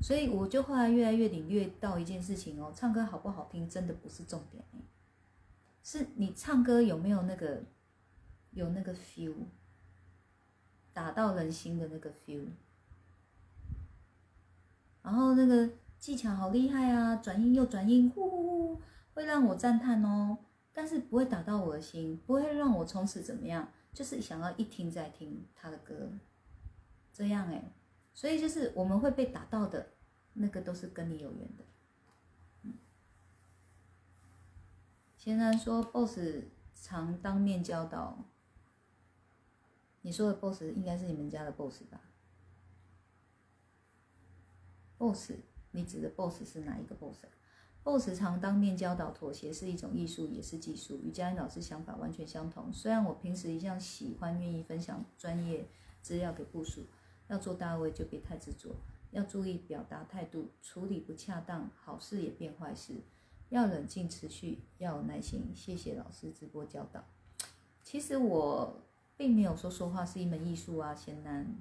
[0.00, 4.64] 所以我就后来越来越领略到一件事情哦，唱歌好不好听真的不是重点
[5.82, 7.60] 是你唱歌有没有那个
[8.52, 9.34] 有那个 feel，
[10.92, 12.46] 打到人心的那个 feel，
[15.08, 15.66] 然后那个
[15.98, 18.80] 技巧好厉害啊，转音又转音，呼呼呼，
[19.14, 20.36] 会让我赞叹哦，
[20.70, 26.10] 但是不会打到我的心，不会让我从此怎么样，就是想要一听再听他的歌，
[27.10, 27.72] 这样哎。
[28.12, 29.94] 所以就是我们会被打到的，
[30.34, 31.64] 那个都是跟你有缘的。
[32.64, 32.74] 嗯，
[35.16, 36.18] 先然说 boss
[36.74, 38.26] 常当面教导，
[40.02, 41.98] 你说的 boss 应该是你们家的 boss 吧
[44.98, 45.32] ？boss，
[45.70, 52.72] 你指的 boss 是哪一个 boss？boss 常当面教导妥协是一种艺术，也是技术，与嘉音老师想法完全相同。
[52.72, 55.66] 虽然我平时一向喜欢愿意分享专业
[56.02, 56.84] 资料给部署。
[57.28, 58.74] 要做大位就别太执着，
[59.10, 62.94] 要注意表达态度，处理不恰当，好事也变坏事。
[63.50, 65.52] 要冷静持续，要有耐心。
[65.54, 67.04] 谢谢老师直播教导。
[67.82, 68.80] 其实我
[69.14, 71.54] 并没有说说话是一门艺术啊，贤男。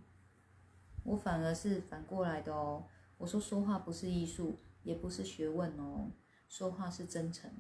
[1.04, 2.86] 我反而是反过来的哦。
[3.18, 6.12] 我说说话不是艺术，也不是学问哦。
[6.48, 7.52] 说话是真诚，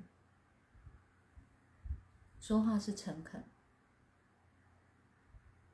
[2.40, 3.44] 说话是诚恳。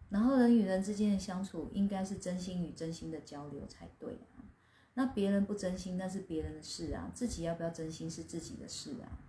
[0.09, 4.45] 然后人与人之间的相处，应该是真心与真心的交流才对啊。
[4.93, 7.11] 那别人不真心，那是别人的事啊。
[7.13, 9.19] 自己要不要真心是自己的事啊。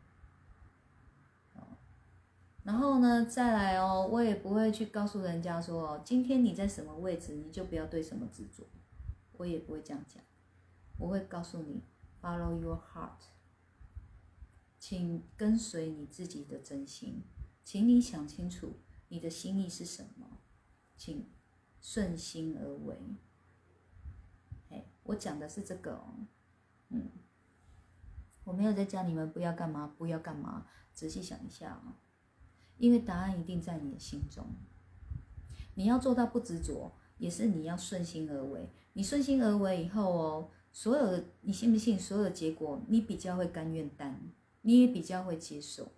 [2.63, 8.65] 然后呢，再来哦，我也不会去告诉人家说，今天你在什么位置，你就不要对什么执着。
[9.33, 10.23] 我也不会这样讲。
[10.99, 11.83] 我会告诉你
[12.23, 13.27] ，Follow your heart，
[14.79, 17.23] 请跟随你自己的真心，
[17.65, 18.75] 请你想清楚
[19.09, 20.27] 你的心意是什么。
[20.97, 21.27] 请
[21.81, 22.97] 顺心而为。
[24.71, 26.15] 哎，我讲的是这个哦，
[26.91, 27.11] 嗯，
[28.45, 30.67] 我没有在教你们不要干嘛，不要干嘛。
[30.93, 31.99] 仔细想一下啊，
[32.79, 34.47] 因为答案一定在你的心中。
[35.75, 38.71] 你要做到不执着，也是你要顺心而为。
[38.93, 41.99] 你顺心而为以后哦，所有的你信不信？
[41.99, 44.21] 所有的结果，你比较会甘愿担，
[44.61, 45.93] 你也比较会接受。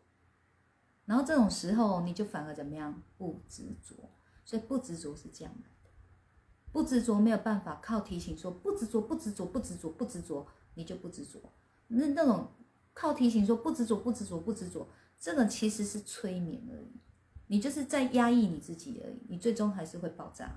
[1.06, 3.02] 然后这种时候，你就反而怎么样？
[3.16, 4.10] 不执着。
[4.44, 5.68] 所以不执着是这样的，
[6.70, 11.40] 不执着没有办法靠提醒说不执着不执着不执着不执着，你就不执着。
[11.88, 12.46] 那那种
[12.94, 16.92] 靠提醒说不执着不执着不执着，这个其实是催眠而已，
[17.48, 20.54] 你就是在压抑你自己而已，你最终还是会爆炸。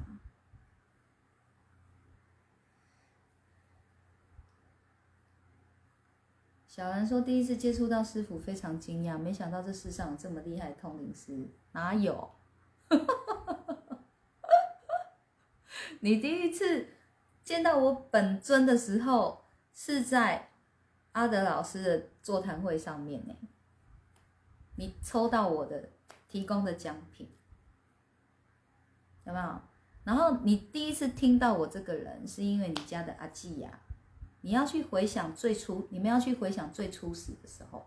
[6.79, 12.31] 小兰说第一次接触到师傅非常惊讶，没想到这世上有这么厉害的通灵师，哪有？
[15.99, 16.87] 你第一次
[17.43, 20.51] 见到我本尊的时候是在
[21.11, 23.35] 阿德老师的座谈会上面呢。
[24.77, 25.89] 你抽到我的
[26.29, 27.29] 提供的奖品，
[29.25, 29.61] 有没有？
[30.05, 33.81] 然后你第一次听到我这个人，是因为你家的阿季呀。
[34.41, 37.85] 你要去回想最初，你们要去回想最初始的时候，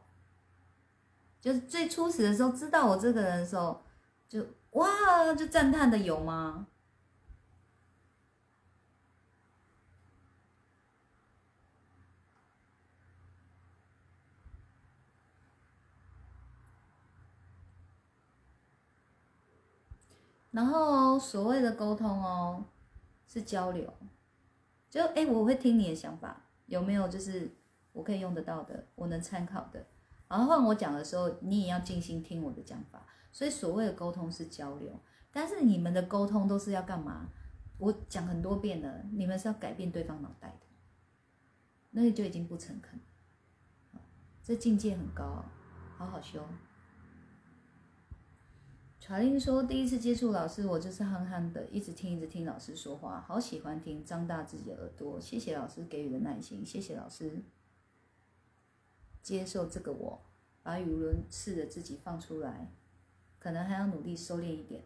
[1.40, 3.82] 就是最初始的时候，知道我这个人的时候，
[4.28, 6.66] 就哇，就赞叹的有吗？
[20.50, 22.62] 然后所谓的沟通哦，
[23.26, 23.90] 是交流，
[24.92, 27.50] 就哎，我会听你的想法，有没有就是
[27.92, 29.86] 我可以用得到的，我能参考的。
[30.28, 33.06] 然后换我讲的时候，你也要静心听我的讲法。
[33.32, 35.00] 所以所谓的沟通是交流，
[35.32, 37.30] 但是你们的沟通都是要干嘛？
[37.78, 40.66] 我讲很多遍了，你们是要改变对方脑袋的，
[41.92, 43.00] 那个就已经不诚恳。
[44.42, 45.42] 这境界很高，
[45.96, 46.44] 好好修。
[49.02, 55.20] 传令说：“第一次接触老师，我就是憨憨的，一直听，一直听老师说话，好喜欢听，张大自己的耳朵。
[55.20, 57.42] 谢谢老师给予的耐心，谢谢老师
[59.20, 60.22] 接受这个我，
[60.62, 62.70] 把语无伦次的自己放出来，
[63.40, 64.84] 可能还要努力收敛一点。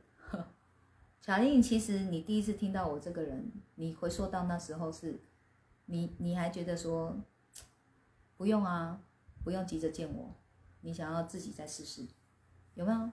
[1.20, 5.20] 小令，其实你第一次听到我这个人，你回溯到那时候是，
[5.84, 7.14] 你你还觉得说，
[8.38, 9.02] 不用啊，
[9.44, 10.34] 不用急着见我，
[10.80, 12.06] 你想要自己再试试，
[12.72, 13.10] 有没有？”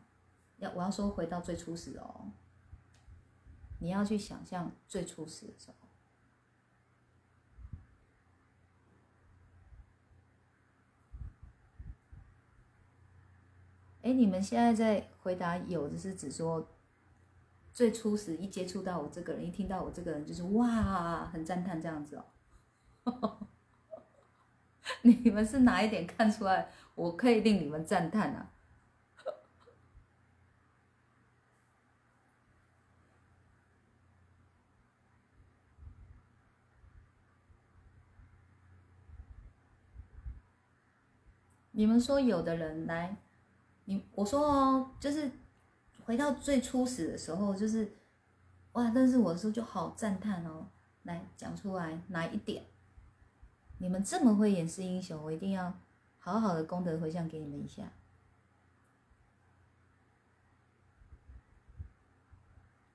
[0.63, 2.31] 要我要说回到最初始哦，
[3.79, 5.75] 你要去想象最初始的时候。
[14.01, 16.67] 哎，你们现在在回答有的是指说
[17.73, 22.21] 最初始一接触到我这个人，一听到我这个人就是哇，很赞叹这样子
[23.03, 23.47] 哦。
[25.01, 28.52] 你们是哪一点看出来我可以令你们赞叹啊？
[41.75, 43.17] 你们说有的人来，
[43.85, 45.31] 你我说哦，就是
[46.05, 47.97] 回到最初始的时候，就是
[48.73, 50.67] 哇，但是我说就好赞叹哦，
[51.01, 52.63] 来讲出来哪一点？
[53.79, 55.73] 你们这么会演示英雄，我一定要
[56.19, 57.91] 好好的功德回向给你们一下。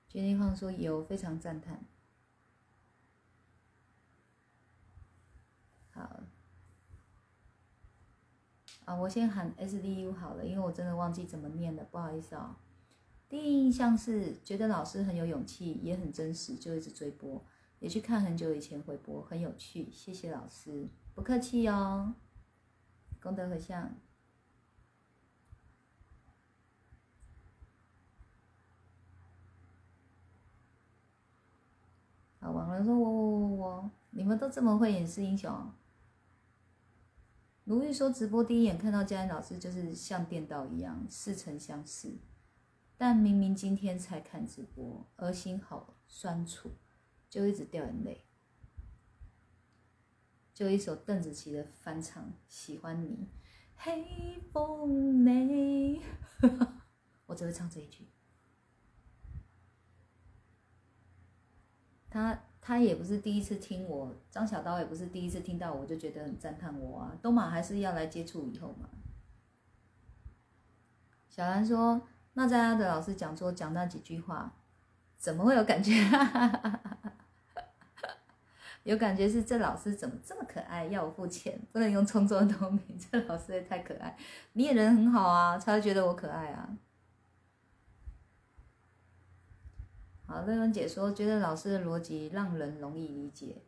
[0.07, 1.83] 决定放说有，非常赞叹。
[8.89, 12.55] 啊，我先喊 S D U 好了，因为我真的忘记怎么念了，不好意思哦。
[13.29, 17.39] 第一印象是觉得老师很有勇气，也很真实，就一直追播，
[17.77, 22.15] 也去看很久以前回播，很有趣，谢谢老师，不客气哦。
[23.21, 23.95] 功德回向。
[32.39, 35.71] 啊，网人说我我我我，你们都这么会演示英雄。
[37.69, 42.17] 卢玉说：“直播第一眼看到佳音老师，就是像电到一样，似曾相识。
[42.97, 46.71] 但明明今天才看直播，而心好酸楚，
[47.29, 48.25] 就一直掉眼泪。
[50.51, 53.07] 就一首邓紫棋的翻唱《喜欢你》，
[53.75, 56.01] 黑风内，
[57.27, 58.09] 我只会唱这一句。
[62.09, 68.87] 他。”他也不是第一次听我，张小刀也不是第一次听到我就觉得很赞叹我啊，东马还是要来接触以后嘛。
[71.27, 71.99] 小兰说
[72.33, 74.53] ：“那在阿的老师讲座讲那几句话，
[75.17, 75.93] 怎么会有感觉？
[78.83, 80.85] 有感觉是这老师怎么这么可爱？
[80.85, 84.15] 要我付钱，不能用创作透明， 这老师也太可爱。
[84.53, 86.69] 你也人很好啊，才会觉得我可爱啊。”
[90.29, 93.63] 好，瑞文姐说，觉得老师的逻辑让人容易理解。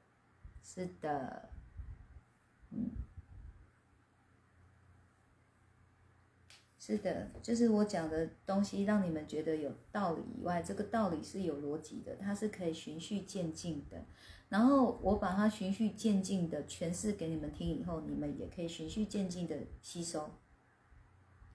[0.62, 1.50] 是的，
[2.70, 2.92] 嗯，
[6.78, 14.06] 是的，就是我讲的东西让你们觉得有道理以外，这个道理是有逻辑的，它是可以循序渐进的。
[14.50, 20.30] 然后我把它循序渐进的诠释给你们听以后，你们也可以循序渐进的吸收，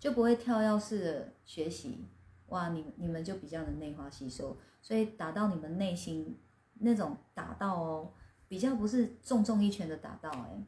[0.01, 2.07] 就不会跳跃式的学习。
[2.49, 4.57] 哇，你你们就比较能内化吸收。
[4.87, 6.39] 所以打到你们内心
[6.74, 8.12] 那种打到哦，
[8.47, 10.64] 比较不是重重一拳的打到哎，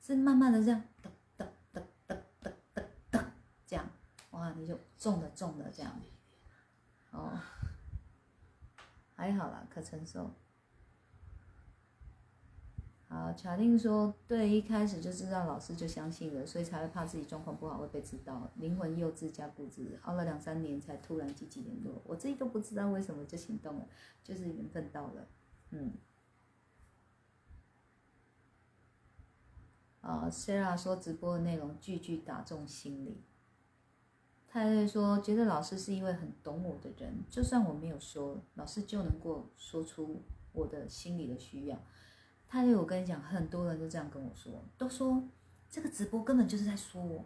[0.00, 3.24] 是慢慢的这样噔噔噔噔噔噔噔
[3.66, 3.84] 这样，
[4.30, 5.92] 哇，你就重的重的这样，
[7.10, 7.36] 哦，
[9.16, 10.30] 还好啦，可承受。
[13.12, 23.86] 好，卡定说，对，一开始就知道老师就相信了，所以才会怕自己状况不好会被知道，灵魂幼稚加固执，熬了两三年才突然积极联络，我自己都不知道为什么就行动了，
[24.24, 25.28] 就是缘分到了，
[25.72, 25.92] 嗯。
[30.00, 33.20] 啊，Sarah 说直播的内容句句打中心里。
[34.48, 41.78] 太太说，觉得老师是一位很懂我的人，就算我没有说，老师就能够说出我的心里的需要。
[42.52, 45.26] 太太，我跟你讲，很多人都这样跟我说，都说
[45.70, 47.24] 这个直播根本就是在说我，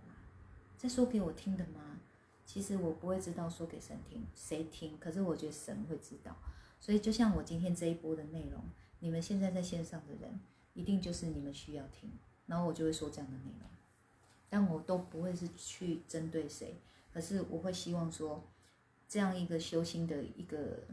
[0.78, 1.98] 在说给我听的吗？
[2.44, 4.96] 其实我不会知道说给神听，谁听？
[5.00, 6.36] 可是我觉得神会知道。
[6.78, 8.62] 所以就像我今天这一波的内容，
[9.00, 10.38] 你们现在在线上的人，
[10.74, 12.08] 一定就是你们需要听。
[12.46, 13.68] 然后我就会说这样的内容，
[14.48, 16.76] 但我都不会是去针对谁，
[17.12, 18.44] 可是我会希望说，
[19.08, 20.84] 这样一个修心的一个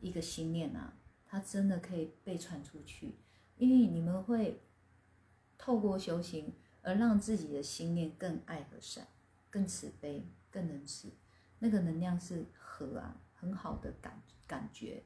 [0.00, 0.94] 一个心念啊，
[1.24, 3.14] 它真的可以被传出去，
[3.56, 4.62] 因为你们会
[5.56, 6.52] 透过修行
[6.82, 9.06] 而让自己的心念更爱和善，
[9.50, 11.12] 更慈悲，更仁慈，
[11.58, 15.02] 那个能量是和啊，很好的感感觉，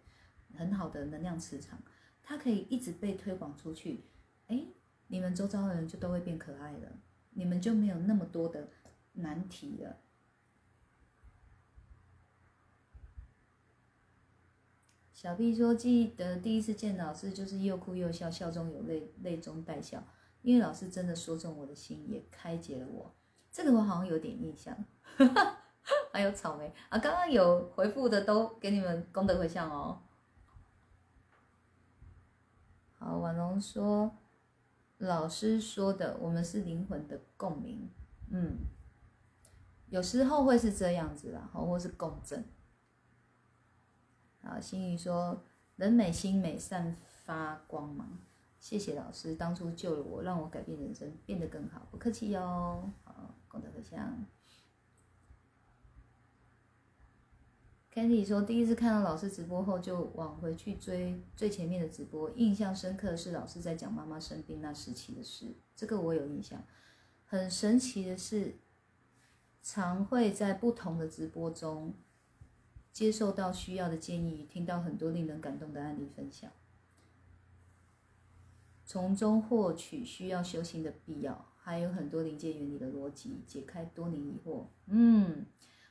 [0.54, 1.82] 很好的能量磁场，
[2.22, 4.04] 它可以一直被推广出去，
[4.46, 4.64] 哎。
[5.10, 6.98] 你们周遭的人就都会变可爱了，
[7.30, 8.68] 你们就没有那么多的
[9.14, 9.96] 难题了。
[15.20, 20.00] 小 B 说：“记得第一次见老师，就是又哭又笑，笑中有泪，泪中带笑。
[20.42, 23.12] 因为老师真的说中我的心，也开解了我。
[23.50, 24.72] 这个我好像有点印象。
[26.12, 30.00] 还有草莓啊，刚刚有回复的都给你们功德回向哦。
[32.92, 34.16] 好，婉容说。”
[34.98, 37.90] 老师说的，我们是灵魂的共鸣，
[38.30, 38.58] 嗯，
[39.88, 42.44] 有时候会是这样子啦，或是共振。
[44.42, 45.42] 啊，心宇说，
[45.76, 48.18] 人美心美，散发光芒。
[48.60, 51.86] 谢谢老师，当初救了我，让我改变人生，变得更好。
[51.90, 52.90] 不客气哟。
[53.04, 54.26] 好，功德回向。
[57.92, 62.30] Candy 说：“第一次看到老师直播后，就往回去追最前面的直播。
[62.30, 66.62] 印象深刻是老师在讲妈妈生病那时期的事，这个我有印象。
[67.24, 68.58] 很神奇的是，
[69.62, 71.94] 常会在不同的直播中
[72.92, 76.50] 接受到需要的建议，听到很多令人感动的案例分享，
[78.84, 84.66] 从中获取需要修行的必要，还有很多临界原理的逻辑，解开多年疑惑。
[84.86, 85.46] 嗯。”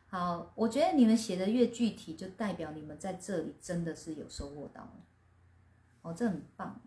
[0.09, 5.05] 好，我觉得你们写的越具体，就代表你们在这里真的是有收获到了
[6.01, 6.81] 哦，这很棒，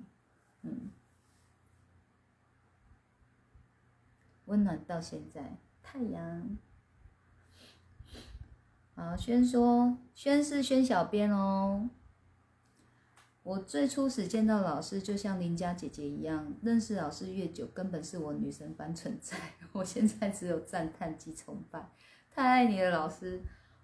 [0.62, 0.90] 嗯，
[4.46, 6.56] 温暖到现在，太阳。
[9.00, 11.88] 好，轩说，轩是轩小编哦。
[13.42, 19.38] 我最初始见到老师，就像邻家姐姐一样，认识老师越久，根本是我女神般存在。
[19.72, 21.90] 我现在只有赞叹及崇拜。
[22.30, 23.42] 太爱你了，老师。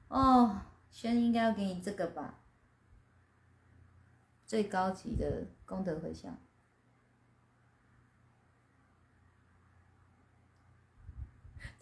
[0.08, 0.60] 哦，
[0.90, 2.42] 轩应该要给你这个吧，
[4.44, 6.38] 最高级的功德回向。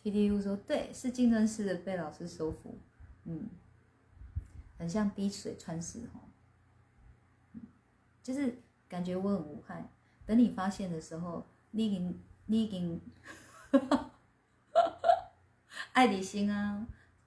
[0.04, 2.78] T T U 说对，是竞争式的被老师收服，
[3.24, 3.48] 嗯，
[4.78, 6.20] 很像滴水穿石哦，
[8.22, 9.90] 就是感觉我很无害。
[10.26, 13.00] 等你发现的时候，你已经你已经。
[15.92, 16.86] 爱你心啊，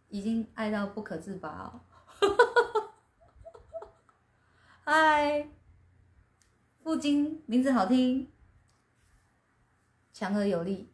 [0.10, 1.82] 已经爱到不可自拔。
[4.84, 5.48] 嗨，
[6.84, 8.30] 父亲名字好听，
[10.14, 10.92] 强而有力。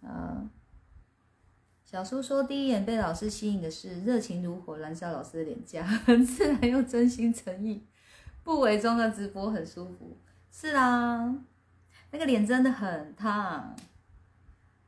[0.00, 0.50] 啊，
[1.92, 7.86] 小叔说第一眼被老师吸引的是热情如火燃烧老师的脸颊， 很自然又真心诚意，
[8.42, 10.16] 不伪装的直播很舒服。
[10.50, 11.44] 是啊，
[12.10, 13.76] 那个脸真的很烫。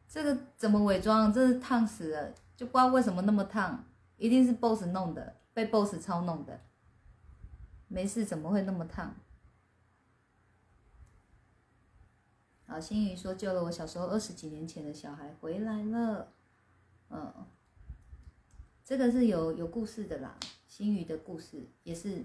[0.09, 1.31] 这个怎么伪装？
[1.31, 3.85] 真是烫死了，就不知道为什么那么烫，
[4.17, 6.59] 一定是 boss 弄的，被 boss 操弄的。
[7.89, 9.15] 没事，怎么会那么烫？
[12.67, 16.33] 好，心宇说救了我小时候二十几年前的小孩回来了，
[17.15, 17.47] 嗯，
[18.85, 20.37] 这个是有有故事的啦，
[20.67, 22.25] 心宇的故事也是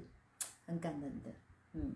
[0.66, 1.30] 很感人的，
[1.74, 1.96] 嗯。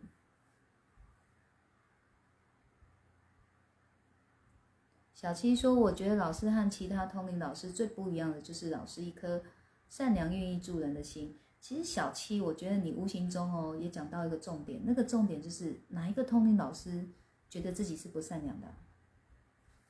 [5.16, 9.42] 小七说：“我觉得老师和其他通灵老师最不一样的，就是老师一颗
[9.88, 11.40] 善良、愿意助人的心。
[11.62, 17.08] 其实小七，我觉得你无形中哦，也讲到一个重点，那个重点就是哪一个通灵老师
[17.50, 18.68] 觉得自己是不善良的？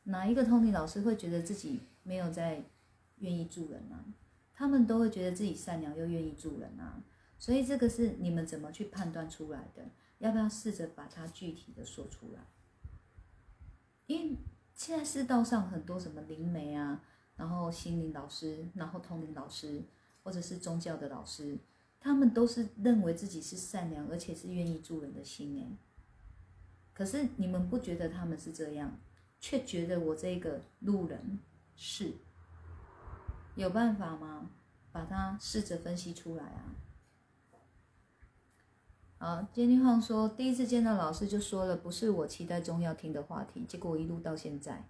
[0.04, 2.64] 哪一个通灵老师会觉得自己没有在
[3.24, 4.06] 愿意助人啊？
[4.54, 7.04] 他们都会觉得自己善良又愿意助人啊。
[7.40, 9.84] 所以这个是你们怎么去判断出来的？
[10.20, 12.40] 要不要试着把它具体的说出来？
[14.06, 14.38] 因为
[14.76, 17.04] 现在世道上很多什么灵媒啊，
[17.36, 19.84] 然后心灵老师，然后通灵老师，
[20.24, 21.58] 或者是宗教的老师，
[22.00, 25.78] 他们都是认为自己是善良，而且是愿意助人的心哎。
[26.94, 29.00] 可是你们不觉得他们是这样，
[29.40, 31.40] 却觉得我这个路人
[31.76, 32.14] 是
[33.56, 34.50] 有办法吗？
[34.92, 36.76] 把它试着分析出来啊！
[39.18, 44.88] 好，杰尼晃说，第一次见到老师就说了，不是我期待中要听的话题，结果一路到现在，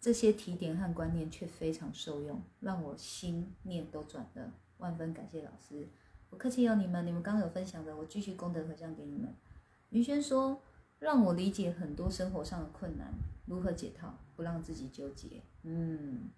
[0.00, 5.88] 这些提点和观念却非常受用，让我心念都转了，万分感谢老师。
[6.28, 9.34] 不客气哦，你们，你们刚刚有分享的，我继续功德回向给你们。
[9.90, 10.60] 云轩说，
[11.00, 13.12] 让我理解很多生活上的困难，
[13.46, 15.42] 如何解套，不让自己纠结。
[15.62, 16.30] 嗯。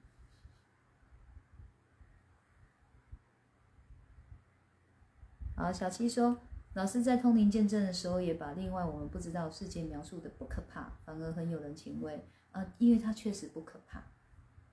[5.54, 6.38] 好，小七说，
[6.74, 14.02] 老师在通灵见证的时候，也把另外我们不知道世界描述的不可怕，反而很有人情味啊，因为它确实不可怕，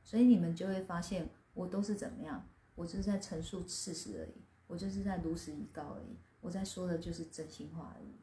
[0.04, 4.46] 所以你们就会发现，我都是怎么样，我就是在陈述事实而已。
[4.68, 8.14] 我就是在如实以告而已，我在说的就是真心话而已。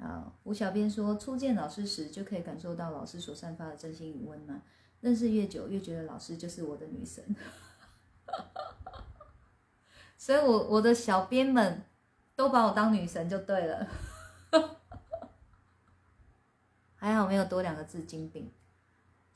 [0.00, 4.60] 哎，好，吴小编说，初见老师时就可以感受到老师所散发的真心与温暖，
[5.00, 7.22] 认识越久越觉得老师就是我的女神。
[10.16, 11.84] 所以，我我的小编们
[12.34, 13.86] 都把我当女神就对了。
[16.94, 18.50] 还好没有多两个字金饼。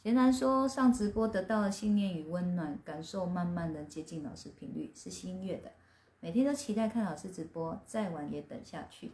[0.02, 5.72] 贤南说：“上直播得到了信念与温暖，感受慢慢的接近老师频率，是心悦的。
[6.20, 9.12] 每天都期待看老师直播，再晚也等下去。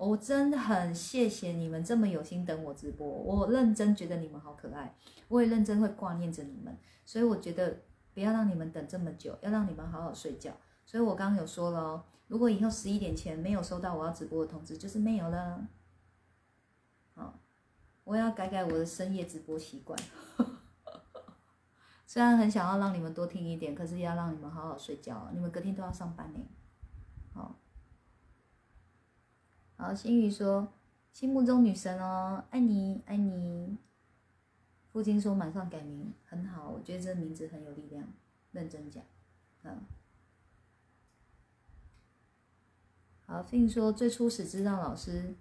[0.00, 4.94] 我真的很谢谢你们这么有心等我直播，我认真觉得你们好可爱，
[5.28, 6.74] 我也认真会挂念着你们。
[7.04, 7.82] 所以我觉得
[8.14, 10.52] 不要让你们等这么久，要让你们好好睡觉。
[10.86, 15.66] 所以我刚刚有说了哦，如果以后十一点前没有收到我要直播的通知，就是没有了。
[17.14, 17.38] 好。”
[18.04, 19.96] 我要改改我的深夜直播习惯，
[22.06, 26.40] 虽然很想要让你们多听一点，可是要让你们好好睡觉，你们隔天都要上班呢。
[27.32, 27.54] 好，
[29.80, 30.70] 好，心雨说
[31.10, 33.78] 心目中女神哦，爱你爱你。
[34.92, 38.12] 父亲说马上改名，很好，我觉得这名字很有力量，
[38.52, 39.02] 认真讲，
[39.62, 39.80] 嗯。
[43.24, 45.34] 好，父亲说最初始知道老师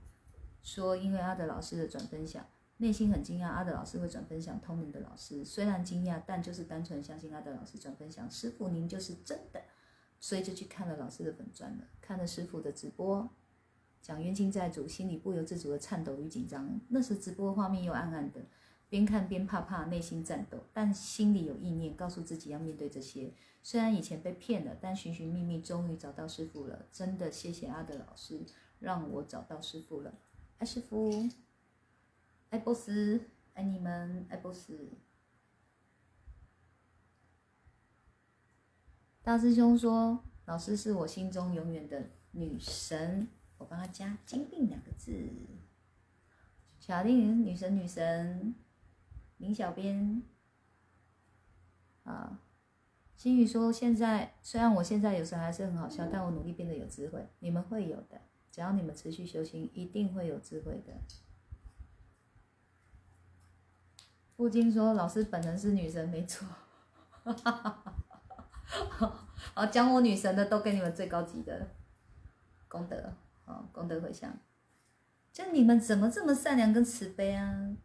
[0.63, 2.45] 说，因为阿德老师的转分享。
[2.77, 5.43] 内心很惊讶，阿德老师会转分享通灵的老师。
[5.43, 8.31] 虽然惊讶，但就是单纯相信阿德老师转分享。
[8.31, 9.61] 师傅，您就是真的，
[10.17, 13.29] 所以就去看了老师的本传了，看了师傅的直播，
[14.01, 16.79] 讲冤亲债主，心里不由自主的颤抖与紧张。
[16.89, 18.41] 那时直播画面又暗暗的，
[18.89, 23.33] 边看边怕怕，内心颤抖，但心里有意念，告诉自己要面对这些。
[23.61, 26.85] 虽然以前被骗了，但寻寻觅觅，终于找到师傅了。
[26.91, 28.39] 真的谢谢阿德老师，
[28.79, 30.13] 让我找到师傅了。
[30.57, 31.29] 爱师傅。
[32.49, 33.21] 爱波斯，
[33.53, 34.89] 爱你们，爱波斯。
[39.21, 43.27] 大师兄说：“老师是我心中永远的女神。”
[43.59, 45.29] 我帮他加“金病”两个字。
[46.79, 48.55] 小丽女神，女神。
[49.37, 50.23] 林小编。
[52.03, 52.39] 啊，
[53.15, 57.29] 心雨说：“现在虽然我现在有时候还是很好笑，但我努力变得有智慧。
[57.39, 58.19] 你们会有的，
[58.51, 60.93] 只要你们持续修行，一定会有智慧的。”
[64.35, 66.47] 父亲说：“老师本人是女神，没错。
[69.53, 71.75] 好，讲我女神的都给你们最高级的
[72.69, 73.13] 功德，
[73.49, 74.39] 哦功德回向。
[75.33, 77.75] 就你们怎么这么善良跟慈悲啊？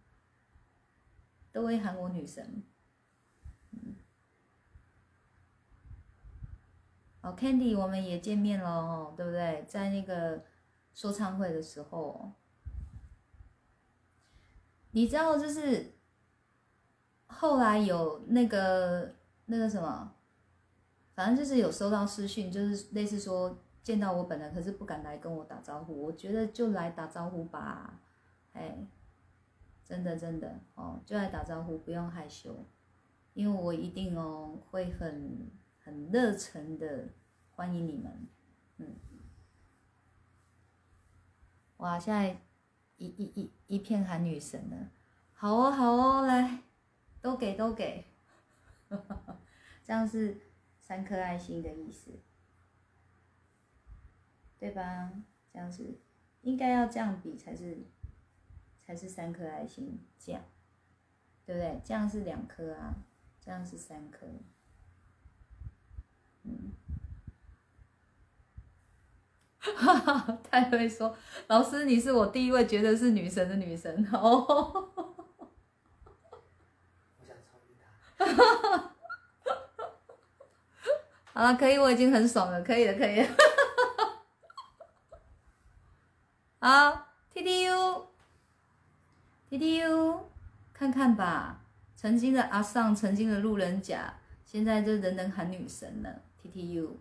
[1.50, 2.62] 都会喊我女神。
[3.72, 3.96] 嗯，
[7.20, 9.64] 好，Candy，我们也见面了哦，对不对？
[9.66, 10.44] 在那个
[10.92, 12.32] 说唱会的时候，
[14.92, 15.92] 你知道就是。”
[17.26, 19.12] 后来有那个
[19.46, 20.14] 那个什么，
[21.14, 26.02] 反正就是有收到私讯，就是类似说见到我本人，可是不敢来跟我打招呼。
[26.02, 28.00] 我觉得就来打招呼吧，
[28.54, 28.76] 哎，
[29.84, 32.66] 真的真的哦，就来打招呼，不用害羞，
[33.34, 37.10] 因为我一定哦会很很热诚的
[37.52, 38.26] 欢迎你们，
[38.78, 38.96] 嗯，
[41.76, 42.36] 哇，现在
[42.96, 44.88] 一一一一片喊女神了，
[45.34, 46.58] 好哦好哦，来。
[47.20, 48.04] 都给都给，
[49.82, 50.38] 这样是
[50.78, 52.10] 三颗爱心的意思，
[54.64, 55.12] 对吧？
[55.52, 56.00] 这样子
[56.40, 57.84] 应该要这样比才是，
[58.80, 60.42] 才是三颗爱心，这样，
[61.44, 61.78] 对不对？
[61.84, 62.94] 这样是两颗啊，
[63.44, 64.26] 这样是三颗，
[66.44, 66.72] 嗯，
[69.58, 71.14] 哈 哈太会说，
[71.48, 74.90] 老师你是我第一位觉得是女神的女神哦。
[77.18, 78.94] 我想超越他。
[81.34, 83.28] 好了，可以，我已经很爽了，可以了，可以了。
[86.60, 90.30] 好，T T U，T T U，
[90.94, 91.64] 看吧，
[91.96, 94.14] 曾经的阿尚，曾经的路人甲，
[94.44, 96.96] 现在这人人喊女神了，T T U。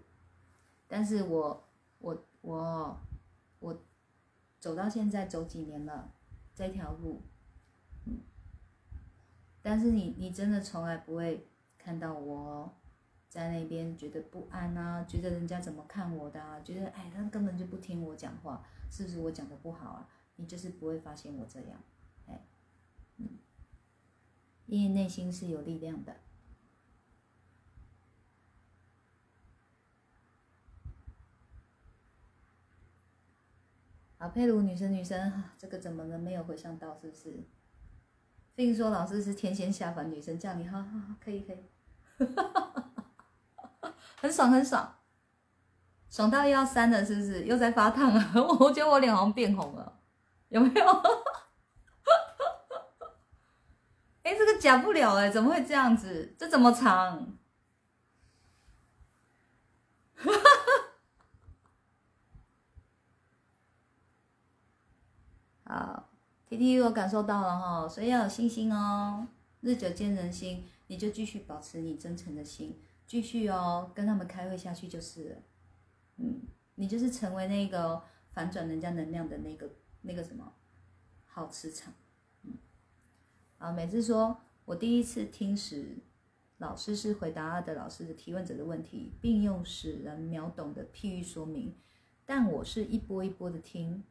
[0.88, 1.64] 但是我，
[2.00, 3.00] 我，我，
[3.60, 3.84] 我
[4.60, 6.12] 走到现在走几年了，
[6.56, 7.22] 这条路，
[9.62, 12.74] 但是你，你真的从来不会看到我。
[13.30, 20.10] 在那边觉得不安啊，觉得人家怎么看我的啊，觉得哎，他根本就不听我讲话，是不是我讲的不好啊？
[20.36, 21.80] 你就是不会发现我这样，
[24.66, 26.16] 因为内心是有力量的。
[34.18, 36.98] 啊，佩鲁女神女神，这个怎么能没有回想到？
[36.98, 37.44] 是不是？
[38.56, 41.58] 并说老师是天仙下凡女神，叫你好好好，可以可以。
[44.16, 44.96] 很爽很爽，
[46.10, 47.44] 爽到要删了，是不是？
[47.44, 48.24] 又在发烫了？
[48.60, 50.00] 我觉得我脸好像变红了，
[50.48, 50.86] 有没有？
[54.24, 56.34] 哎，这个假不了哎，怎么会这样子？
[56.38, 57.38] 这怎么藏？
[60.16, 60.32] 哈
[65.66, 66.10] 哈好
[66.48, 69.28] ，T T 我感受到了哈，所以要有信心哦。
[69.62, 72.82] 日久见人心，你就继续保持你真诚的心。
[73.06, 75.36] 继续哦，跟他们开会下去就是了。
[76.18, 76.42] 嗯，
[76.76, 78.02] 你就是成为那个
[78.32, 79.70] 反转人家能量的那个
[80.02, 80.54] 那个什么
[81.26, 81.94] 好磁场。
[83.64, 85.96] 啊，每次说我第一次听时，
[86.58, 91.74] 老师是回答的老师的提问者的问题，并用使人秒懂的譬喻说明，
[92.26, 94.04] 但我是一波一波的听，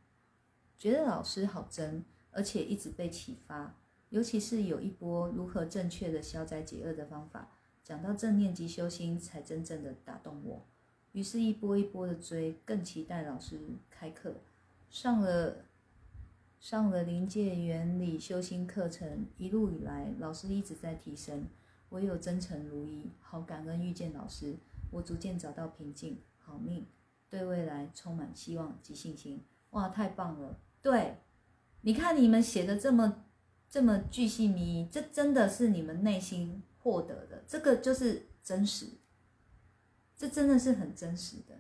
[0.78, 3.76] 觉得老师好真，而且一直被启发，
[4.08, 7.50] 尤其是有一波如何正确的消灾解厄的方法。
[7.84, 10.66] 讲到正念及修心，才真正的打动我。
[11.12, 14.36] 于是，一波一波的追，更期待老师开课。
[14.88, 15.66] 上了
[16.62, 21.48] 上了临界原理修心课程，一路以来，老师一直在提升。
[21.88, 24.56] 唯有真诚如一，好感恩遇见老师，
[24.92, 26.86] 我逐渐找到平静，好命，
[27.28, 29.42] 对未来充满希望及信心。
[29.70, 30.56] 哇，太棒了！
[30.80, 31.18] 对，
[31.80, 33.24] 你看你们写的这么
[33.68, 36.62] 这么巨细靡遗，这真的是你们内心。
[36.78, 38.86] 获得的这个就是真实，
[40.16, 41.58] 这真的是很真实的，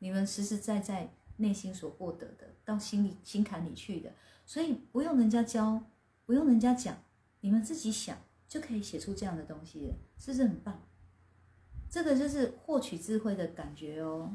[0.00, 4.10] 你们实实在在内心所获得的，到心里心坎里去的，
[4.46, 5.82] 所以不用人家教，
[6.24, 6.96] 不用人家讲，
[7.40, 8.16] 你们自己想
[8.48, 10.80] 就可以写出这样的东西，是不是很棒？
[11.90, 14.34] 这个就是获取智慧的感觉哦，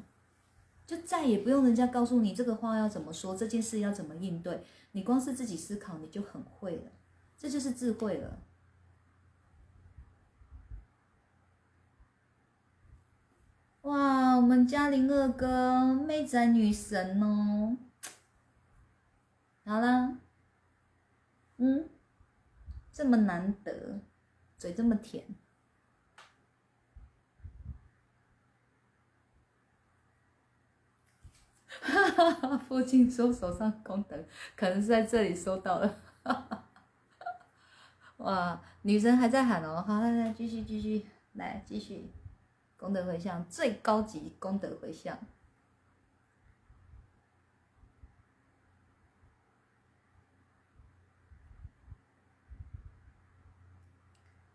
[0.86, 6.92] 就再也不用人家告诉你这个话要怎么说，这件事要怎么应对，你光是自己思考，你就很会了，
[7.36, 8.44] 这就是智慧了。
[13.88, 17.78] 哇，我们嘉玲二哥妹仔女神哦！
[19.64, 20.18] 好了，
[21.56, 21.88] 嗯，
[22.92, 24.02] 这么难得，
[24.58, 25.24] 嘴这么甜，
[31.70, 32.58] 哈哈哈！
[32.58, 34.26] 父亲说手上功德，
[34.58, 36.70] 可能是在这里收到了，哈哈！
[38.18, 42.12] 哇，女神还在喊哦，好，来来，继续继续，来继续。
[42.78, 45.18] 功德回向最高级功德回向。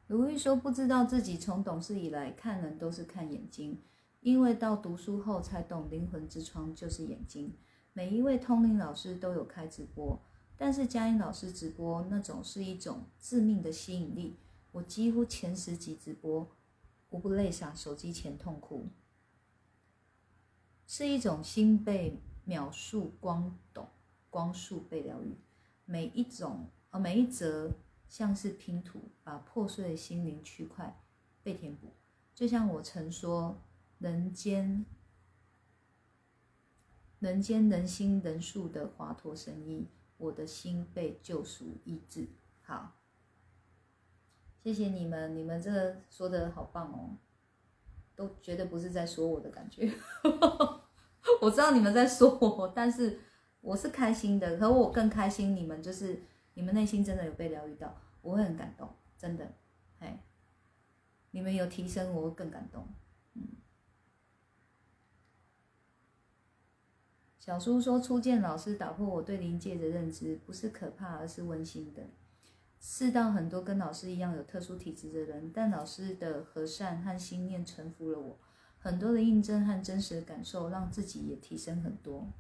[0.07, 3.83] 鲁豫说：“不知道自己从懂事以来看人都是看眼睛，
[4.21, 7.57] 因为到读书后才懂灵魂之窗就是眼睛。
[7.95, 10.23] 每一位通灵老师都有开直播，
[10.57, 14.39] 但是佳音老师直播那种是一种致命的吸引力。
[14.71, 16.47] 我几乎前十集直播。”
[17.13, 18.89] 无不泪洒手机前痛哭，
[20.87, 23.87] 是一种心被秒速光懂，
[24.31, 25.37] 光速被疗愈。
[25.85, 27.71] 每一种呃每一则
[28.09, 30.99] 像是拼图，把破碎的心灵区块
[31.43, 31.93] 被填补。
[32.35, 33.61] 就像我曾说，
[33.99, 34.87] 人间
[37.19, 39.87] 人间人心人术的华佗神医，
[40.17, 42.27] 我的心被救赎医治。
[42.63, 43.02] 好。
[44.63, 47.17] 谢谢你们，你们这个说的好棒哦，
[48.15, 49.93] 都绝对不是在说我的感觉。
[51.41, 53.19] 我知道你们在说我，但是
[53.61, 55.57] 我是开心的，可我更开心。
[55.57, 56.23] 你们就是
[56.55, 58.89] 你们内心真的有被疗愈到，我会很感动，
[59.19, 59.53] 真的。
[59.99, 60.23] 哎，
[61.33, 62.87] 你们有提升，我会更感动。
[63.35, 63.43] 嗯，
[67.41, 72.03] 小叔说，初见老师打破我对灵界的认知，不是可怕，而是温馨的。
[72.85, 78.41] 世道很多跟老师一样有特殊体质的人，但老师的和善和心念臣服了我，
[78.81, 82.33] 很多的印证和真实的感受，让自己也提升很多。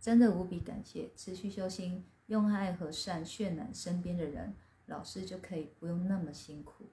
[0.00, 4.56] 真的无比感谢，持续修心，用爱和善渲染身边的人，
[4.86, 6.90] 老师就可以不用那么辛苦。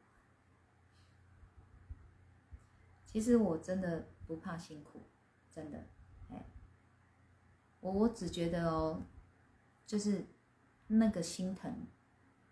[3.07, 5.01] 其实我真的不怕辛苦。
[5.49, 5.83] 真的，
[6.29, 6.45] 哎，
[7.79, 9.01] 我我只觉得哦，
[9.87, 10.23] 就是
[10.87, 11.87] 那个心疼，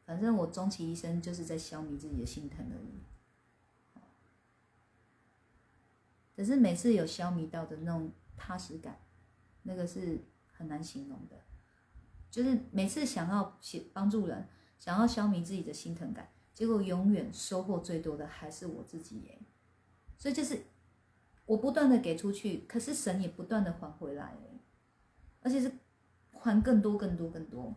[0.06, 4.02] 反正我终其一生就是在消弭自己的心疼而已。
[6.36, 9.00] 可是每次有消弭到的那种踏实感，
[9.64, 10.20] 那个是
[10.52, 11.36] 很难形容的。
[12.30, 13.60] 就是每次想要
[13.94, 14.48] 帮助人，
[14.80, 19.40] 想要消弭自己的心疼感，结果永远收获最多的还是我自己耶。
[20.18, 20.64] 所以就是。
[21.48, 24.38] 我不断的给出去，可是神也不断的还回来，
[25.42, 25.70] 而且是
[26.32, 27.76] 还更多、更多、更多。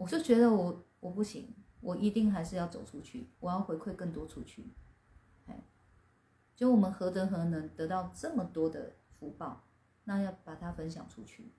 [0.00, 4.64] 我就觉得我我不行，我一定还是要走出去，我要回馈更多出去。
[6.56, 9.62] 就我们何德何能得到这么多的福报，
[10.04, 11.52] 那要把它分享出去。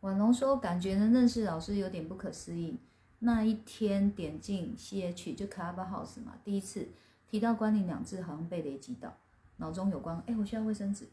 [0.00, 2.80] 婉龙说，感觉能认识老师有点不可思议。
[3.20, 6.88] 那一天点进 C H 就 Clubhouse 嘛，第一次
[7.28, 9.16] 提到关灵两字，好像被雷击到，
[9.56, 10.22] 脑中有光。
[10.26, 11.08] 哎，我需要卫生纸，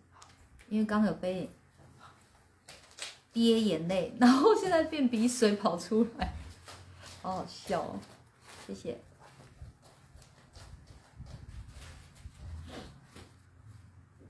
[0.69, 1.49] 因为刚有被
[3.31, 6.33] 憋眼泪，然后现在变鼻水跑出来，
[7.21, 7.99] 好好笑哦。
[8.67, 8.97] 谢谢。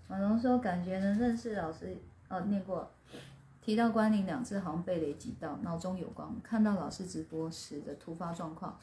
[0.08, 1.98] 马龙说，感觉能认识老师，
[2.30, 2.92] 哦，念过。
[3.62, 6.36] 提到关灵两字，好像被雷击到，脑中有光。
[6.44, 8.78] 看到老师直播时的突发状况，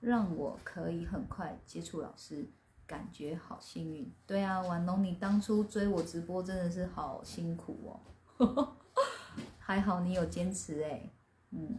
[0.00, 2.46] 让我可以很快接触老师，
[2.88, 4.12] 感觉好幸运。
[4.26, 7.94] 对啊，婉龙，你当初追我直播真的是好辛苦
[8.38, 8.76] 哦，
[9.60, 11.08] 还好你有坚持哎。
[11.50, 11.78] 嗯，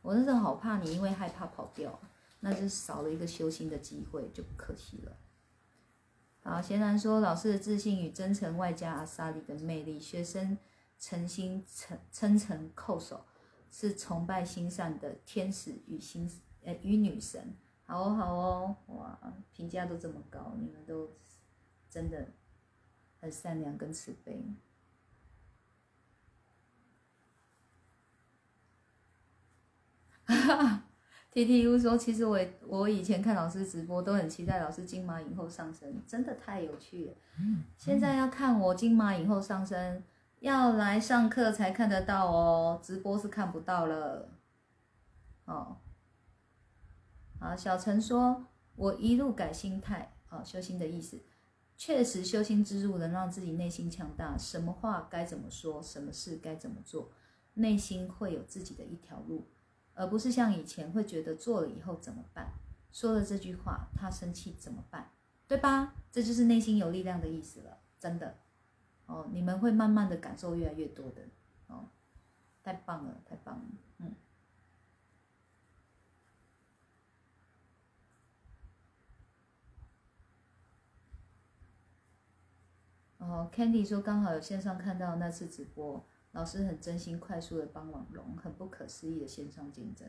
[0.00, 2.00] 我真的好怕你，因为害怕跑掉，
[2.40, 5.16] 那就少了一个修心的机会，就可惜了。
[6.42, 10.58] 好，贤然说，老师的自信与真诚，外加阿萨里的魅力，学生。
[10.98, 13.24] 诚心诚称诚叩首，
[13.72, 16.30] 是崇拜心善的天使与心
[16.62, 17.56] 呃与女神。
[17.84, 19.18] 好哦好哦，哇，
[19.52, 21.10] 评价都这么高，你们都
[21.90, 22.28] 真的
[23.20, 24.44] 很善良跟慈悲。
[30.24, 30.84] 哈 哈
[31.30, 37.14] ，T T U 说，其实我我以前看老师直播都很期待老师金马影后上身，真的太有趣了。
[37.76, 40.02] 现在要看我金马影后上身。
[40.40, 44.28] 要来上课才看得到哦，直播是看不到了。
[45.44, 45.76] 哦，
[47.42, 51.20] 好，小陈说：“我一路改心态，哦，修心的意思，
[51.76, 54.38] 确实修心之路能让自己内心强大。
[54.38, 57.10] 什么话该怎么说，什么事该怎么做，
[57.54, 59.48] 内心会有自己的一条路，
[59.94, 62.52] 而不是像以前会觉得做了以后怎么办，
[62.92, 65.10] 说了这句话他生气怎么办，
[65.48, 65.94] 对吧？
[66.12, 68.38] 这就是内心有力量的意思了，真的。”
[69.06, 71.22] 哦，你们会慢慢的感受越来越多的，
[71.66, 71.88] 哦，
[72.62, 73.64] 太棒了，太棒了，
[83.22, 90.08] 哦，Candy 说刚好有线上看到那次直播，老师很真心快速的帮网龙，很不可思议的线上见证。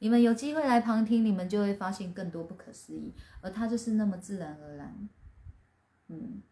[0.00, 5.08] 你们有机会来旁听，你们就会发现更多不可思议，而他就是那么自然而然，
[6.08, 6.42] 嗯。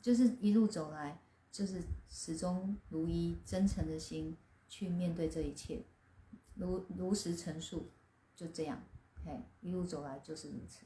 [0.00, 1.18] 就是一路走来，
[1.50, 4.36] 就是始终如一、真诚的心
[4.68, 5.82] 去面对这一切，
[6.56, 7.90] 如如实陈述，
[8.36, 8.82] 就这样，
[9.24, 10.84] 嘿，一路走来就是如此。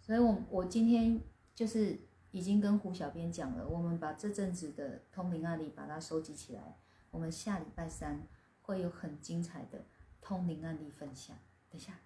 [0.00, 1.20] 所以我我今天
[1.54, 2.00] 就是
[2.30, 6.78] 已经跟胡小编讲了，我们把这阵子的通灵案例把它收集起来，
[7.10, 8.26] 我们下礼拜三
[8.62, 9.84] 会有很精彩的
[10.20, 11.36] 通灵案例分享。
[11.70, 12.00] 等一下，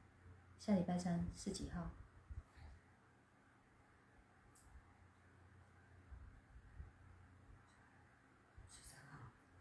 [0.58, 1.90] 下礼拜三是几号？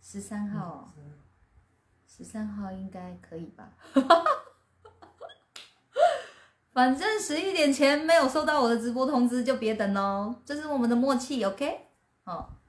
[0.01, 0.93] 十三号，
[2.05, 3.73] 十三号应该可以吧？
[6.77, 11.87] 反正十一点前没有收到我的直播通知就别等喽，这是我们的默契，OK？
[12.23, 12.59] 好，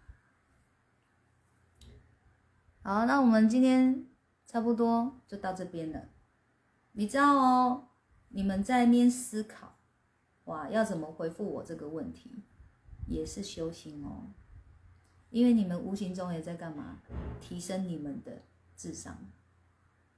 [2.81, 4.07] 好，那我们今天
[4.47, 6.09] 差不多就到这边了。
[6.93, 7.89] 你知道哦，
[8.31, 9.77] 你们在面思考，
[10.45, 12.33] 哇，要怎么回复我这个问题，
[13.07, 14.33] 也是修行哦。
[15.29, 17.03] 因为你们无形中也在干嘛？
[17.43, 18.41] 提升你们的
[18.75, 19.19] 智商，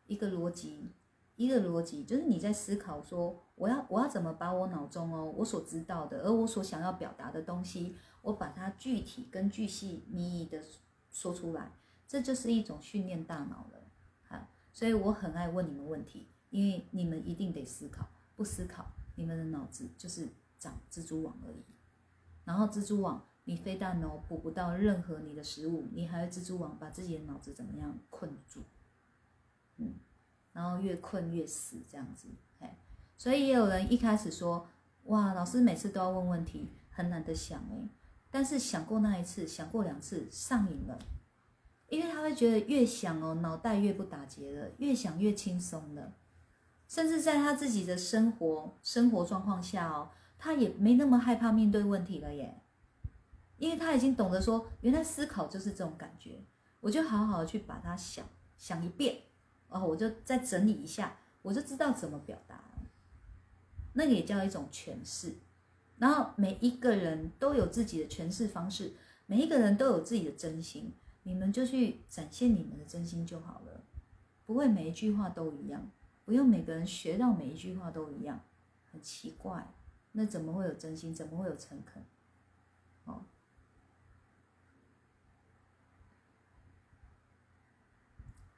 [0.07, 0.93] 一个逻辑
[1.34, 10.64] 一个逻辑，就是你在思考说，我要我要怎么把我脑中哦我所知道的，而我所想要表达的东西，我把它具体跟具细靡遗的
[11.11, 11.70] 说出来，
[12.08, 13.82] 这就是一种训练大脑了。
[14.22, 20.26] 好，所以我很爱问你们问题，因为你们一定得思考，不思考，你们的脑子就是
[20.58, 21.62] 长蜘蛛网而已。
[22.46, 28.62] 然后蜘蛛网，你非但哦捕不到任何你的食物，你还会蜘蛛网把自己的脑子怎么样困住？
[29.76, 29.96] 嗯。
[30.52, 32.26] 然后越困越死这样子，
[33.21, 34.66] 所以也有人一开始说，
[35.03, 37.87] 哇，老师每次都要问问题，很难得想哎，
[38.31, 40.99] 但是想过那一次，想过两次，上瘾了，
[41.91, 46.14] 因为他会觉得越想哦，脑袋越不打结了，越想越轻松了，
[46.89, 50.09] 甚至在他自己的生活生活状况下哦，
[50.39, 52.62] 他也没那么害怕面对问题了耶，
[53.59, 56.43] 因为他已经懂得说，原来思考就是这种感觉，
[56.81, 58.25] 我就好好的去把它想
[58.57, 59.14] 想一遍。
[59.68, 62.64] 哦，我就再整理一下，我就知道怎么表达。
[63.93, 65.34] 那个也叫一种诠释。
[65.99, 68.93] 然后每一个人都有自己的诠释方式，
[69.26, 70.93] 每一个人都有自己的真心，
[71.24, 73.82] 你们就去展现你们的真心就好了。
[74.47, 75.91] 不会每一句话都一样，
[76.24, 78.41] 不用每个人学到每一句话都一样，
[78.91, 79.66] 很奇怪。
[80.12, 81.14] 那怎么会有真心？
[81.14, 82.03] 怎么会有诚恳？
[83.05, 83.22] 哦。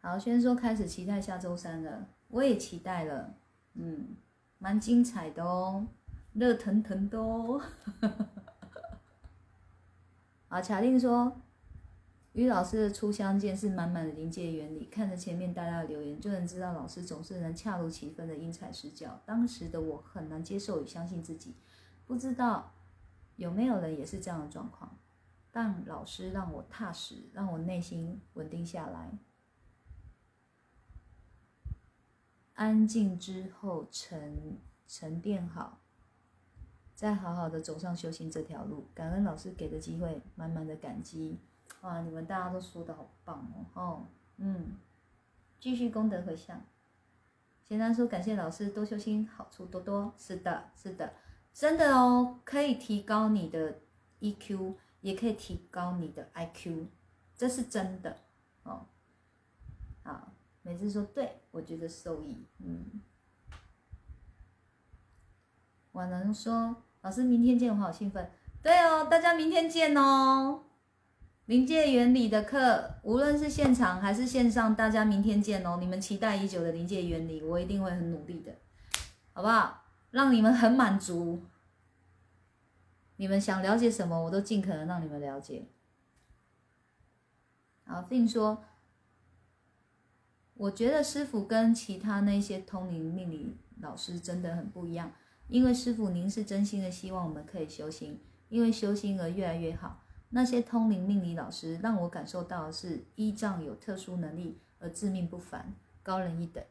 [0.00, 3.34] 好，先说开始期待下周三了，我也期待了，
[3.74, 4.16] 嗯，
[4.62, 5.84] 蛮精彩的哦，
[6.34, 7.60] 热腾腾的哦。
[10.46, 11.40] 啊，卡令说，
[12.32, 19.20] 于老师的初相见是满满的临界原理，看着前面大家的留言，就能知道老师总是能恰如其分的因材施教。
[19.26, 21.56] 当时的我很难接受与相信自己，
[22.06, 22.72] 不知道
[23.34, 24.96] 有没有人也是这样的状况，
[25.50, 29.10] 但老师让我踏实，让我内心稳定下来。
[32.54, 35.78] 安静之后沉沉淀好，
[36.94, 38.86] 再好好的走上修行这条路。
[38.94, 41.38] 感恩老师给的机会，满满的感激。
[41.80, 43.80] 哇，你们大家都说的好棒哦！
[43.82, 44.76] 哦，嗯，
[45.58, 46.62] 继续功德回向。
[47.64, 50.12] 简单说，感谢老师多修心，好处多多。
[50.18, 51.14] 是的，是的，
[51.54, 53.78] 真的哦，可以提高你的
[54.20, 56.86] EQ，也可以提高你的 IQ，
[57.34, 58.18] 这是真的
[58.64, 58.86] 哦。
[60.02, 60.31] 好。
[60.62, 62.46] 每次说对，我觉得受益。
[62.58, 63.00] 嗯，
[65.90, 68.30] 我能说老师明天见，我好兴奋。
[68.62, 70.64] 对哦，大家明天见哦。
[71.46, 75.78] 临界原理的课，无论是现场还是线上，大家明天见哦。
[75.80, 78.54] 你们期待已久的临界原理，我一定会很努力的，
[79.32, 79.82] 好不好？
[80.12, 81.42] 让你们很满足。
[83.16, 85.66] 你们想了解什么，我都尽可能让你们了解。
[87.84, 88.64] 好，并说。
[90.62, 95.10] 我觉得师傅跟其他那些通灵命理老师真的很不一样，
[95.48, 100.04] 因为师傅您是真心的希望我们可以修行，因为修心而越来越好。
[100.28, 106.62] 那些通灵命理老师让我感受到的是依仗有特殊能力而自命不凡，高人一等。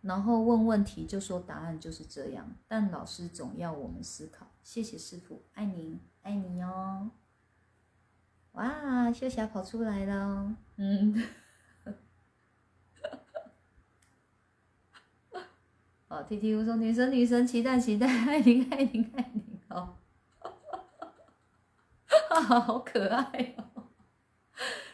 [0.00, 4.48] 然后问问题就说答案就是这样，但老师总要我们思考。
[4.64, 7.12] 谢谢师傅，爱您，爱你哦。
[8.52, 11.22] 哇，秀霞跑出来了，嗯。
[16.12, 19.96] 哦，T T U 说女神女神期待期待 爱你爱你爱你哦，
[22.04, 23.88] 哈哈，好可爱哦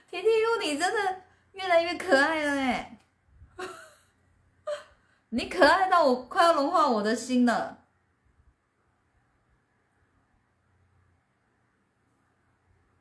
[0.08, 1.22] ！T T U 你真的
[1.54, 3.00] 越来越可爱了哎，
[5.30, 7.86] 你可爱到我快要融化我的心了。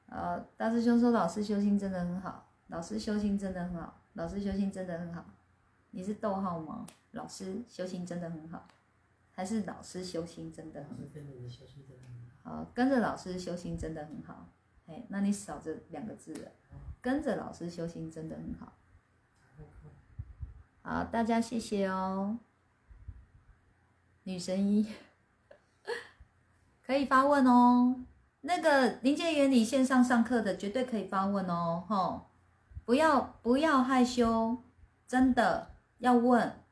[0.08, 5.24] 呃，大师兄说老师修心真的很好，老师修心真的很好，老师修心真的很好。
[5.92, 6.88] 你是逗号吗？
[7.18, 8.68] 老师修行真的很好，
[9.32, 10.90] 还是老师修行真的很
[12.44, 12.52] 好？
[12.52, 14.48] 好，跟着老师修行真的很好。
[14.86, 16.52] 哎，那你少这两个字了。
[17.02, 18.74] 跟着老师修行真的很好。
[20.84, 22.38] 好，大家谢谢哦。
[24.24, 24.88] 女神一
[26.86, 28.06] 可以发问哦。
[28.42, 31.84] 那个临界原理线上上课的绝对可以发问哦。
[31.90, 32.30] 吼，
[32.86, 34.58] 不要不要害羞，
[35.08, 35.72] 真的。
[36.00, 36.64] 要问，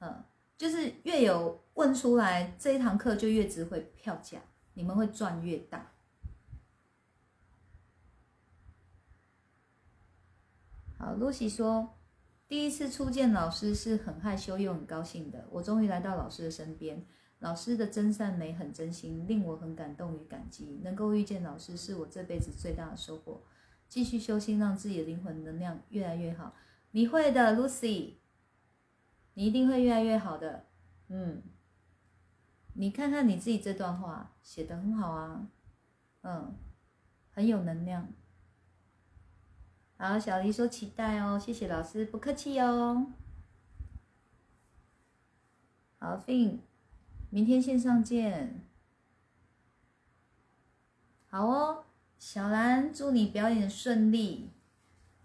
[0.00, 0.24] 嗯，
[0.56, 4.40] 就是越有问出来，这一堂课就越值回票价，
[4.74, 5.92] 你们会赚越大。
[10.98, 11.98] 好，，Lucy 说，
[12.48, 17.06] 第一次初见老师是很害羞又很高兴的，我终于来到老师的身边，
[17.40, 23.42] 老师的真善美很真心，令我很感动与感激，能够遇见老师是我这辈子最大的收获。
[23.88, 26.54] 继续修心，让自己的灵魂能量越来越好。
[26.92, 28.14] 你会的，Lucy。
[29.34, 30.66] 你一定会越来越好的。
[31.08, 31.42] 嗯，
[32.74, 35.46] 你看看你自己这段话写的很好啊，
[36.22, 36.56] 嗯，
[37.32, 38.08] 很有能量。
[39.96, 43.06] 好，小黎说期待哦，谢谢老师，不客气哦。
[45.98, 46.60] 好，Fin，
[47.28, 48.64] 明天线上见。
[51.28, 51.84] 好哦，
[52.18, 54.50] 小兰，祝你表演顺利，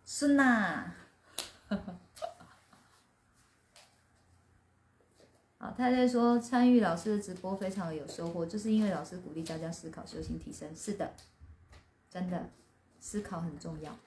[0.03, 0.93] 孙娜。
[5.65, 10.69] 好，太太说参与老师的直播非常有收获，就是因为老师鼓励大家思考、修行、提升。
[10.75, 11.11] 是的，
[12.07, 12.47] 真的，
[12.99, 13.97] 思考很重要。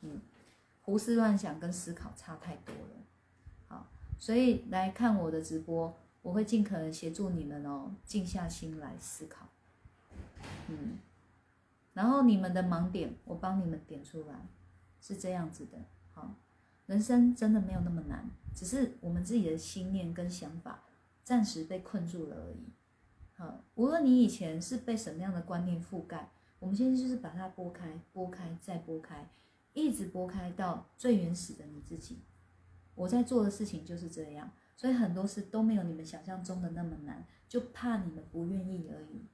[0.00, 0.18] 嗯，
[0.80, 3.04] 胡思乱想跟思考差太多了。
[3.66, 3.86] 好，
[4.18, 9.46] 所以来看我的直播，我会尽可能协助你们哦，静下心来思考。
[10.68, 10.98] 嗯，
[11.92, 14.34] 然后你们的盲点，我帮你们点出来，
[15.02, 15.76] 是这样子的。
[16.14, 16.34] 好，
[16.88, 20.82] 人生真的没有那么难，只是我们自己的心念跟想法
[21.22, 22.72] 暂时被困住了而已。
[23.34, 29.28] 好，无论你以前是被什么样的观念覆盖，我们现在就是把它拨开，拨开再拨开。
[29.74, 32.22] 一直拨开到最原始的你自己，
[32.94, 39.26] 我在做的事情就是这样，所以很多事都没有你们想象中的那么难，就怕你们不愿意而已。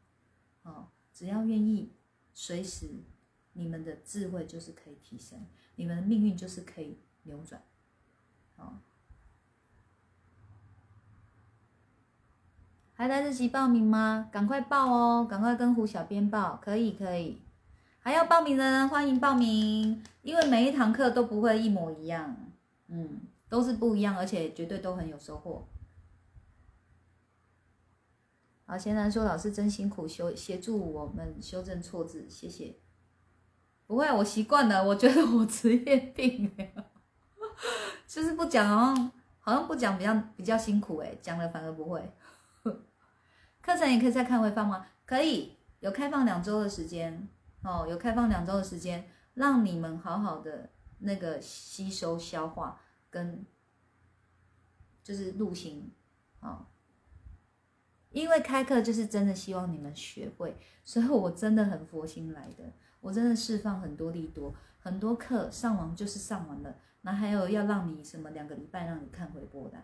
[0.64, 1.92] 哦，只要愿意，
[2.34, 2.88] 随时
[3.52, 5.46] 你们的智慧就是可以提升，
[5.76, 7.62] 你们的命运就是可以扭转。
[8.56, 8.78] 哦，
[12.94, 14.28] 还来得及报名吗？
[14.32, 17.42] 赶快报哦，赶快跟胡小编报，可以可以。
[17.98, 22.36] 还要报名的人欢迎报名，因为每一堂课都不会一模一样，
[22.88, 25.66] 嗯，都是不一样，而且绝对都很有收获。
[28.66, 32.76] 好，贤男说老师真辛苦，修协助我们修正错字，谢谢。
[33.86, 36.50] 不会，我习惯了，我觉得我职业病，
[38.06, 42.12] 就是不讲哦，好像不讲比较比较辛苦哎，讲了反而不会。
[43.62, 44.86] 课程也可以再看回放吗？
[45.06, 47.28] 可以，有开放两周的时间。
[47.62, 52.78] 哦，有开放两周的时间，让你们好好的那个吸收消化，
[53.08, 53.46] 跟
[55.02, 55.90] 就是入心，
[56.40, 56.66] 哦，
[58.10, 66.76] 因为开课就是真的希望你们学会，所以我真的很佛心来的，我真的释放很多力多，很多课上完就是上完了，
[67.06, 69.76] 那还有要让你什么两个礼拜让你看回播的，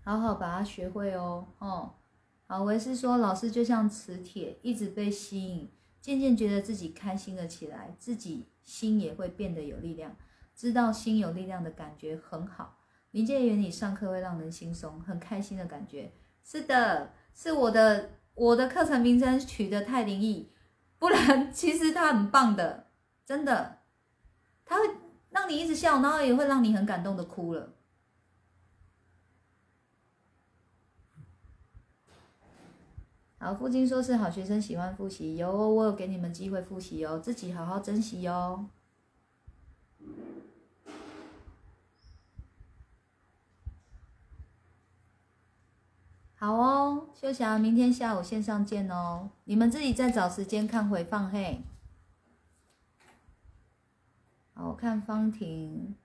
[0.00, 1.94] 好好把它学会哦，哦。
[2.46, 10.16] 好，维是说，老师就像磁铁，一直被吸引，渐渐觉得自己开心了起来，自己心也会变得有力量。
[10.54, 12.78] 知道心有力量的感觉很好。
[13.10, 16.12] 临界原理上课会让人轻松，很开心的感觉。
[16.42, 20.50] 是的，是我的我的课程名称取得太灵异，
[20.98, 22.86] 不然其实他很棒的，
[23.24, 23.78] 真的，
[24.64, 24.82] 他会
[25.30, 27.74] 让你一直笑，然后也会让你很感动的哭了。
[33.38, 38.66] 好，父亲说是好学生，喜欢复习，有我有给你们机会复习哦，自己好好珍惜哦。
[46.46, 51.60] 好哦，秀霞，明天下午线上见哦，你们自己再找时间看回放嘿。
[54.54, 55.96] 好，我看方婷。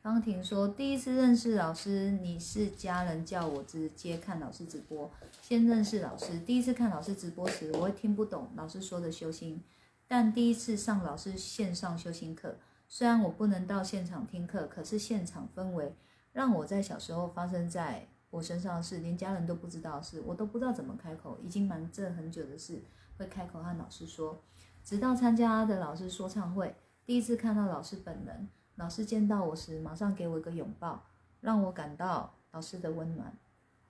[0.00, 5.10] 方婷说：“第一次认识老师，你是家人叫我直接看老师直播，
[5.42, 6.38] 先认识老师。
[6.38, 9.62] 第一次看老师直播时，我会听不懂老师说的修心，
[10.08, 12.56] 但第一次上老师线上修心课，
[12.88, 15.94] 虽然我不能到现场听课，可是现场氛围
[16.32, 22.82] 让我在小时候发生在我身上的事，连家人都不知道的事，我都不知道怎么开口，已经瞒着很久的事，
[23.16, 24.42] 会开口和老师说。
[24.84, 26.74] 直到参加的老师说唱会，
[27.04, 31.02] 第一次看到老师本人。”老师见到我时，马上给我一个拥抱，
[31.40, 33.34] 让我感到老师的温暖。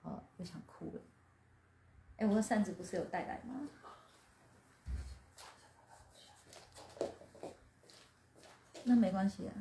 [0.01, 1.01] 哦，我想哭了。
[2.15, 3.67] 哎，我的扇子不是有带来吗？
[8.85, 9.51] 那没关系啊。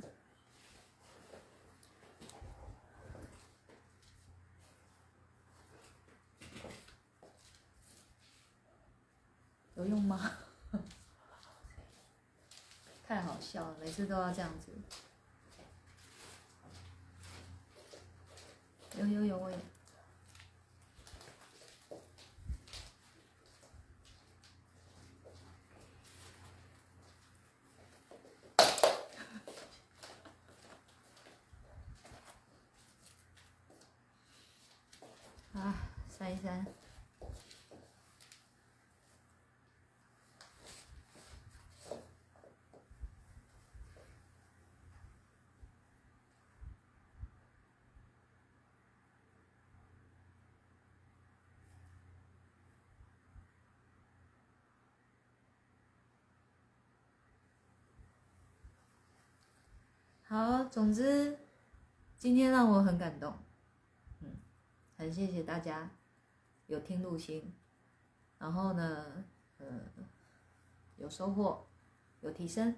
[9.77, 10.33] 有用吗？
[13.07, 14.73] 太好笑了，每次都要这样子。
[18.99, 19.57] 有有有，我有。
[35.61, 35.75] 啊，
[36.19, 36.67] 扇一扇。
[60.37, 61.39] 好，总之
[62.19, 63.39] 今天让我很感动，
[64.21, 64.37] 嗯，
[64.99, 65.91] 很谢谢大家
[66.67, 67.55] 有听录心，
[68.39, 69.25] 然后呢，
[69.57, 69.67] 呃，
[70.99, 71.67] 有收获，
[72.21, 72.77] 有提升。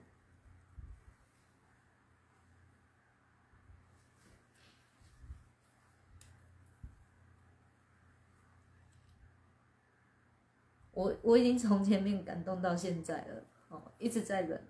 [10.92, 14.62] 我我已经从前面感动到现在了，哦，一直在忍。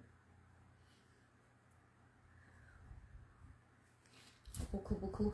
[4.71, 5.33] 不哭不哭。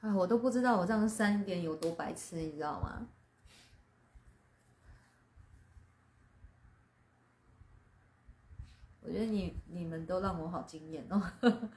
[0.00, 3.06] 啊，我都不知道我这样三点有多白痴，你知道吗？
[9.00, 11.22] 我觉得你你们都让我好惊艳哦，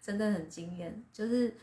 [0.00, 1.04] 真的很惊艳。
[1.12, 1.56] 就是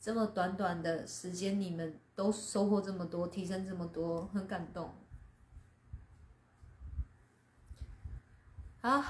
[0.00, 4.92] 这么短短的时间，你们都收获这么多，提升这么多，很感动。
[8.82, 9.00] 好，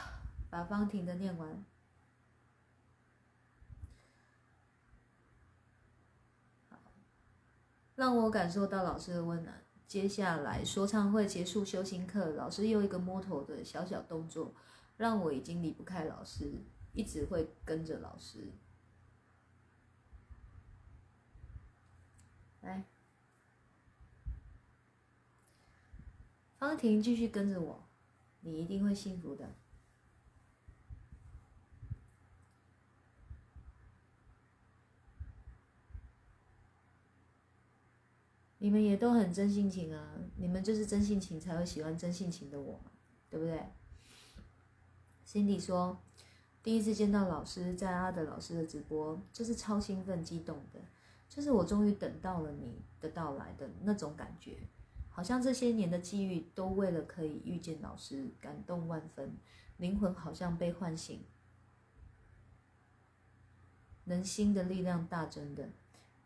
[0.51, 1.65] 把方婷的念完。
[7.94, 9.65] 让我感受到老师的温暖。
[9.86, 14.55] 接下来说唱会结束，修行课，老师又一个摸头的小小动作。
[14.99, 16.62] 让我已经离不开老师，
[16.93, 18.53] 一直会跟着老师。
[22.61, 22.85] 来，
[26.59, 27.89] 方婷继续跟着我，
[28.40, 29.55] 你一定会幸福的。
[38.62, 42.93] 你们也都很真性情啊，你们就是真性情才会喜欢真性情的我嘛，
[43.28, 43.60] 对不对
[45.26, 46.01] ？Cindy 说
[46.62, 50.78] ：“第一次见到老师，在阿德老师的直播，就是超兴奋、激动的，
[51.28, 54.56] 就是我终于等到了你的到来的那种感觉，
[55.10, 59.36] 好像这些年的际遇都为了可以遇见老师，感动万分，
[59.78, 61.24] 灵魂好像被唤醒，
[64.05, 65.68] 能心的力量大增的，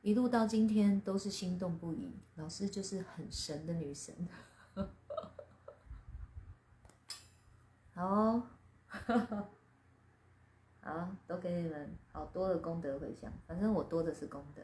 [0.06, 2.08] 一路到今天都是心动不已。
[2.36, 4.14] 老师就是很神的女神，
[7.92, 8.40] 好。
[10.80, 14.62] ”好，都给你们好多的功德回向，反正我多的是功德。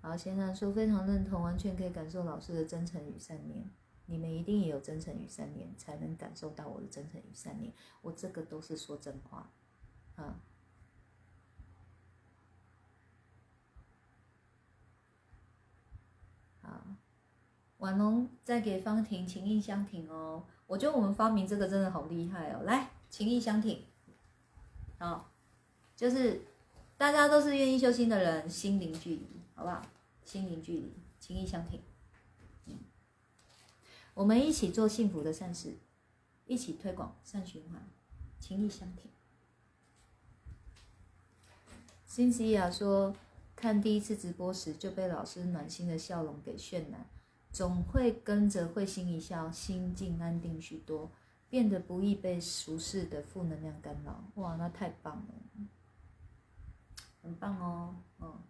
[0.00, 3.68] 好，先生说非常认同，完全可以感受老师的真诚与善念。
[4.06, 7.72] 你们一定也有真诚与善念，才能感受到我的真诚与善念。
[8.02, 9.50] 我这个都是说真话，
[10.16, 10.40] 啊。
[17.78, 22.62] 婉龙再给方婷情意相挺哦，我觉得我们发明这个真的好厉害哦。
[22.62, 23.84] 来，情意相挺，
[24.98, 25.30] 好，
[25.94, 26.40] 就是
[26.96, 29.82] 大家都是愿意修心的人，心灵距离，好不好？
[30.24, 31.78] 心灵距离，情意相挺，
[34.14, 35.76] 我们一起做幸福的善事，
[36.46, 37.82] 一起推广善循环，
[38.40, 39.10] 情意相挺。
[42.06, 43.14] 辛西亚说，
[43.56, 47.06] 看第一次直播时就被老师暖心的笑容给渲染。
[47.50, 51.10] 总会跟着会心一笑，心境安定许多，
[51.48, 54.24] 变得不易被俗世的负能量干扰。
[54.34, 55.34] 哇，那太棒了，
[57.22, 58.42] 很棒哦，嗯。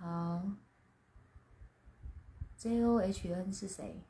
[0.00, 0.42] 好
[2.56, 4.02] ，J O H N 是谁？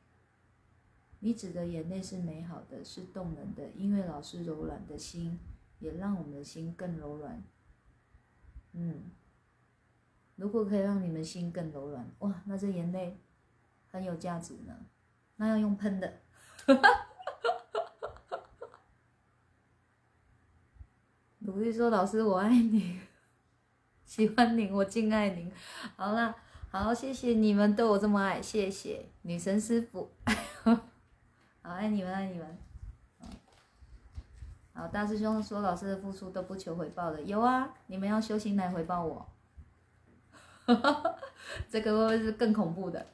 [1.19, 5.37] 你指的眼泪是美好的，是动人的，因为老师柔软的心，
[5.79, 7.43] 也让我们的心更柔软。
[8.71, 9.11] 嗯，
[10.37, 13.17] 如果可以让你们心更柔软，哇，那这眼泪
[13.91, 14.85] 很有价值呢。
[15.35, 16.21] 那要用喷的，
[21.39, 23.01] 努力说老师我爱你，
[24.11, 25.49] 喜欢您，我敬爱您。
[25.95, 26.35] 好啦，
[26.69, 30.11] 好，谢谢你们对我这么爱，谢谢女神师傅，
[31.63, 32.57] 好爱你们，爱你们。
[34.73, 39.25] 好，大师兄说老师的付出都不求回报的，有啊，你们要修行来回报我，
[41.71, 43.07] 这个会不会是更恐怖的？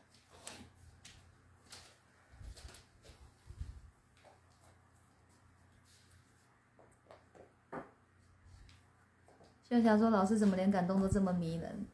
[9.69, 11.85] 秀霞说老师怎么连感动都这么迷人？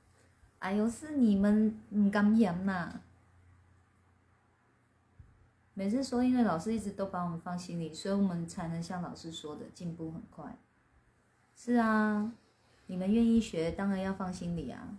[0.59, 3.01] 哎呦，是你们唔敢言呐。
[5.73, 10.55] 每次说，因为老师一直都把我们放心里，所以我们才能像老师说的进步很快。
[11.55, 12.31] 是啊，
[12.85, 14.95] 你们愿意学，当然要放心里啊。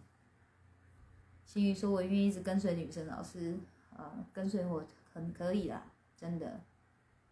[1.47, 3.57] 心宇说：“我愿意一直跟随女生老师
[3.97, 5.85] 啊，跟随我很可以啦，
[6.17, 6.61] 真的。”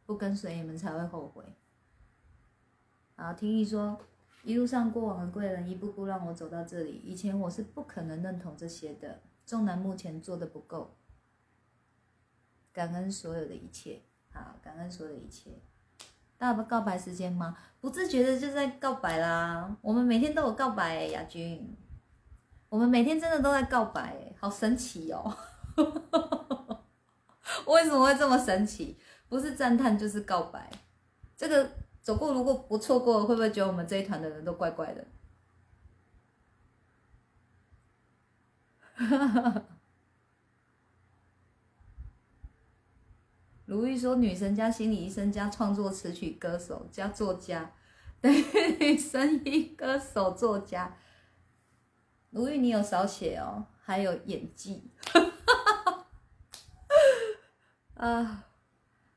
[0.07, 1.45] 不跟随你们才会后悔。
[3.17, 4.01] 啊，听一说，
[4.43, 9.21] 一路上过往的贵人一步步让我走到这里，以前我是不可能认同这些的。
[9.45, 10.97] 纵然目前做的不够，
[12.73, 14.01] 感恩所有的一切，
[14.33, 15.61] 好，感恩所有的一切。
[16.39, 17.57] 大家不告白时间吗？
[17.81, 19.77] 不自觉的就在告白啦。
[19.81, 21.77] 我们每天都有告白，亚军。
[22.69, 25.37] 我们每天真的都在告白，好神奇哦！
[27.67, 28.97] 为什么会这么神奇？
[29.29, 30.71] 不是赞叹就是告白。
[31.37, 31.71] 这个
[32.03, 35.07] 走过如果不错过，会不会觉得我们这一团的人都怪怪的？
[43.65, 47.73] 如玉说：“女神加心理医生加创作词曲歌手加作家，
[48.21, 50.95] 对，声音 歌手作家。”
[52.31, 54.91] 如玉，你有少写哦，还有演技。
[57.95, 58.45] 啊，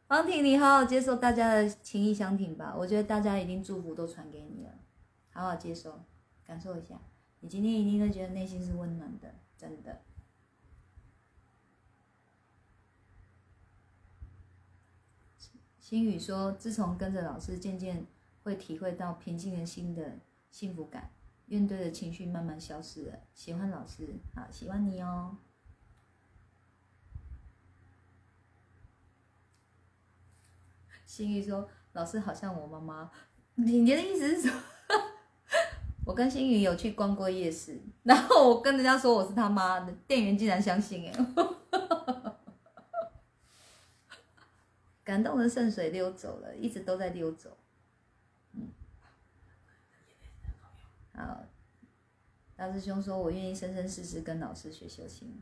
[0.08, 2.76] 方婷，你好好接受大家的情意相挺吧。
[2.78, 4.70] 我觉得大家一定祝福都传给你了，
[5.32, 6.04] 好好接受，
[6.44, 6.96] 感受一下。
[7.40, 9.34] 你今天一定会觉得内心是温暖的。
[9.58, 10.02] 真的，
[15.80, 18.06] 心宇说：“自从跟着老师，渐渐
[18.44, 20.20] 会体会到平静的心的
[20.52, 21.10] 幸福感，
[21.48, 23.20] 怨怼的情绪慢慢消失了。
[23.34, 25.38] 喜欢老师，好喜欢你哦。”
[31.16, 33.10] 心雨说：“老师好像我妈妈，
[33.56, 34.52] 你你的意思是说？”
[36.06, 41.14] 我跟新宇有去逛过夜市，然后我跟人家说我是他妈的，店员竟然相信哎，
[45.06, 47.58] 感动的圣水溜走了，一直都在溜走。
[48.52, 48.68] 嗯，
[51.14, 51.46] 好，
[52.58, 55.42] 大师兄说，我愿意生生世世跟老师学修行。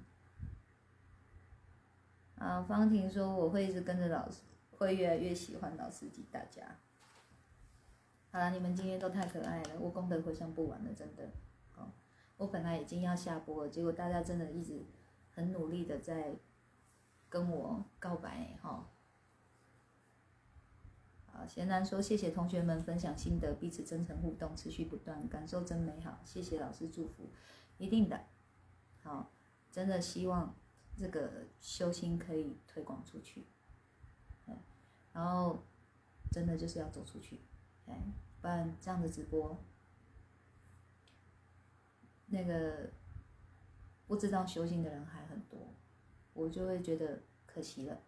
[2.35, 4.41] 啊，方婷说，我会一直跟着老师，
[4.77, 6.79] 会越来越喜欢老师及大家。
[8.31, 11.29] 好了，你们今天都太可爱了，我功德回向不完了，真的。
[11.75, 11.91] 哦，
[12.37, 14.83] 我本来已经要下播了，结果大家真的一直
[15.31, 16.35] 很努力的在
[17.29, 18.89] 跟我告白，哈。
[21.27, 26.19] 好，贤男说谢谢同学们分享心得，彼此真诚互动，持续不断，感受真美好。
[26.25, 27.31] 谢谢老师祝福，
[27.77, 28.19] 一定的。
[29.01, 29.31] 好，
[29.71, 30.55] 真的希望
[30.97, 33.45] 这个修心可以推广出去。
[35.13, 35.63] 然后
[36.31, 37.39] 真的就是要走出去。
[37.85, 38.01] 哎，
[38.41, 39.57] 不然这样的直播，
[42.27, 42.89] 那个
[44.07, 45.59] 不知道修行的人还很多，
[46.33, 48.01] 我就会觉得可惜了。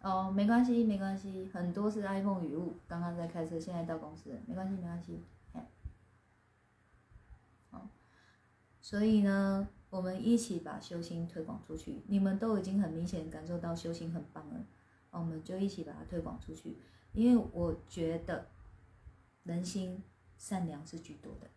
[0.00, 5.22] 哦，没关系，没关系，很多是 iPhone 语录，刚刚在开车，现在到公司，没关系，没关系。
[7.70, 7.88] 好，
[8.80, 9.68] 所以呢。
[9.92, 12.00] 我们一起把修心推广出去。
[12.06, 14.64] 你们都已经很明显感受到修心很棒了，
[15.10, 16.78] 我们就一起把它推广出去。
[17.12, 18.48] 因为我觉得
[19.42, 20.02] 人心
[20.38, 21.50] 善良是居多的，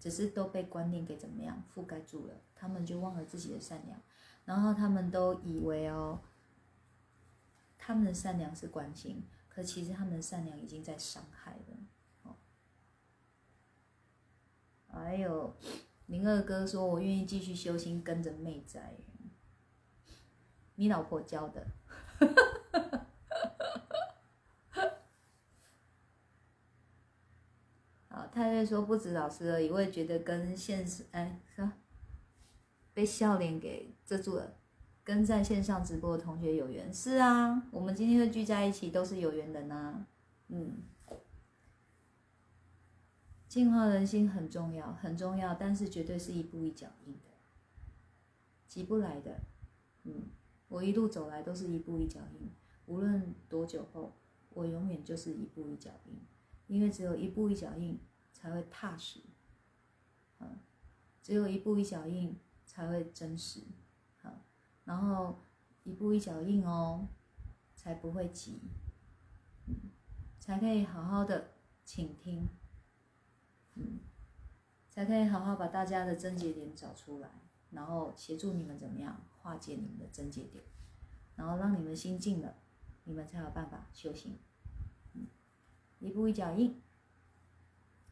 [0.00, 4.02] 只是都被观念给怎么样覆盖住了，他们就忘了自己的善良，
[4.44, 6.18] 然后他们都以为哦，
[7.78, 11.76] 他们的善良是关心，可其实他们的善良已经在伤害了。
[12.24, 12.34] 哦，
[14.88, 15.54] 还有。
[16.10, 18.80] 林二哥说：“我愿意继续修心，跟着妹仔。
[20.74, 21.64] 你老婆教的。
[28.08, 31.70] 好，太太说不止老师而已，我也觉得跟现实，哎，是
[32.92, 34.56] 被笑脸给遮住了。
[35.04, 40.04] 跟在线上直播的同学有缘，是啊，我们今天会聚在一起，都是有缘人呐。
[40.48, 40.82] 嗯。”
[43.50, 47.30] 净化人心很重要，很重要，但是绝对是一步一脚印的，
[48.68, 49.40] 急不来的。
[50.04, 50.28] 嗯，
[50.68, 52.48] 我一路走来都是一步一脚印，
[52.86, 54.12] 无论多久后，
[54.50, 56.16] 我永远就是一步一脚印，
[56.68, 57.98] 因为只有一步一脚印
[58.32, 59.18] 才会踏实，
[60.38, 60.60] 嗯，
[61.20, 63.62] 只有一步一脚印才会真实，
[64.22, 64.30] 好，
[64.84, 65.44] 然后
[65.82, 67.08] 一步一脚印哦，
[67.74, 68.60] 才不会急，
[69.66, 69.90] 嗯，
[70.38, 71.54] 才可以好好的
[71.84, 72.48] 倾听。
[74.90, 77.28] 才可以好好把大家的症结点找出来，
[77.70, 80.64] 然后协助你们怎么样化解你们的症结点，
[81.36, 82.54] 然后让你们心静了，
[83.04, 84.38] 你们才有办法修行。
[85.14, 85.26] 嗯，
[86.00, 86.82] 一步一脚印，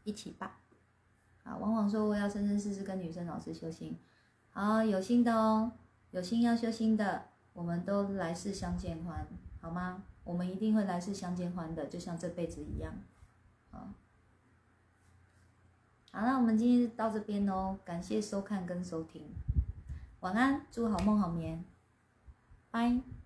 [0.03, 0.61] 一起吧。
[1.43, 3.97] 啊，往往说我要生生世世跟女生老师修行，
[4.49, 5.71] 好，有心的哦，
[6.11, 9.27] 有心要修心的，我们都来世相见欢，
[9.59, 10.03] 好吗？
[10.23, 12.93] 我们一定会来世相见欢的，就像这辈子一样，
[13.71, 13.95] 啊。
[16.11, 19.23] 好，那我们今天到这边哦，感谢收看跟收听。
[20.21, 21.63] 晚安，祝好梦好眠，
[22.71, 23.18] 拜。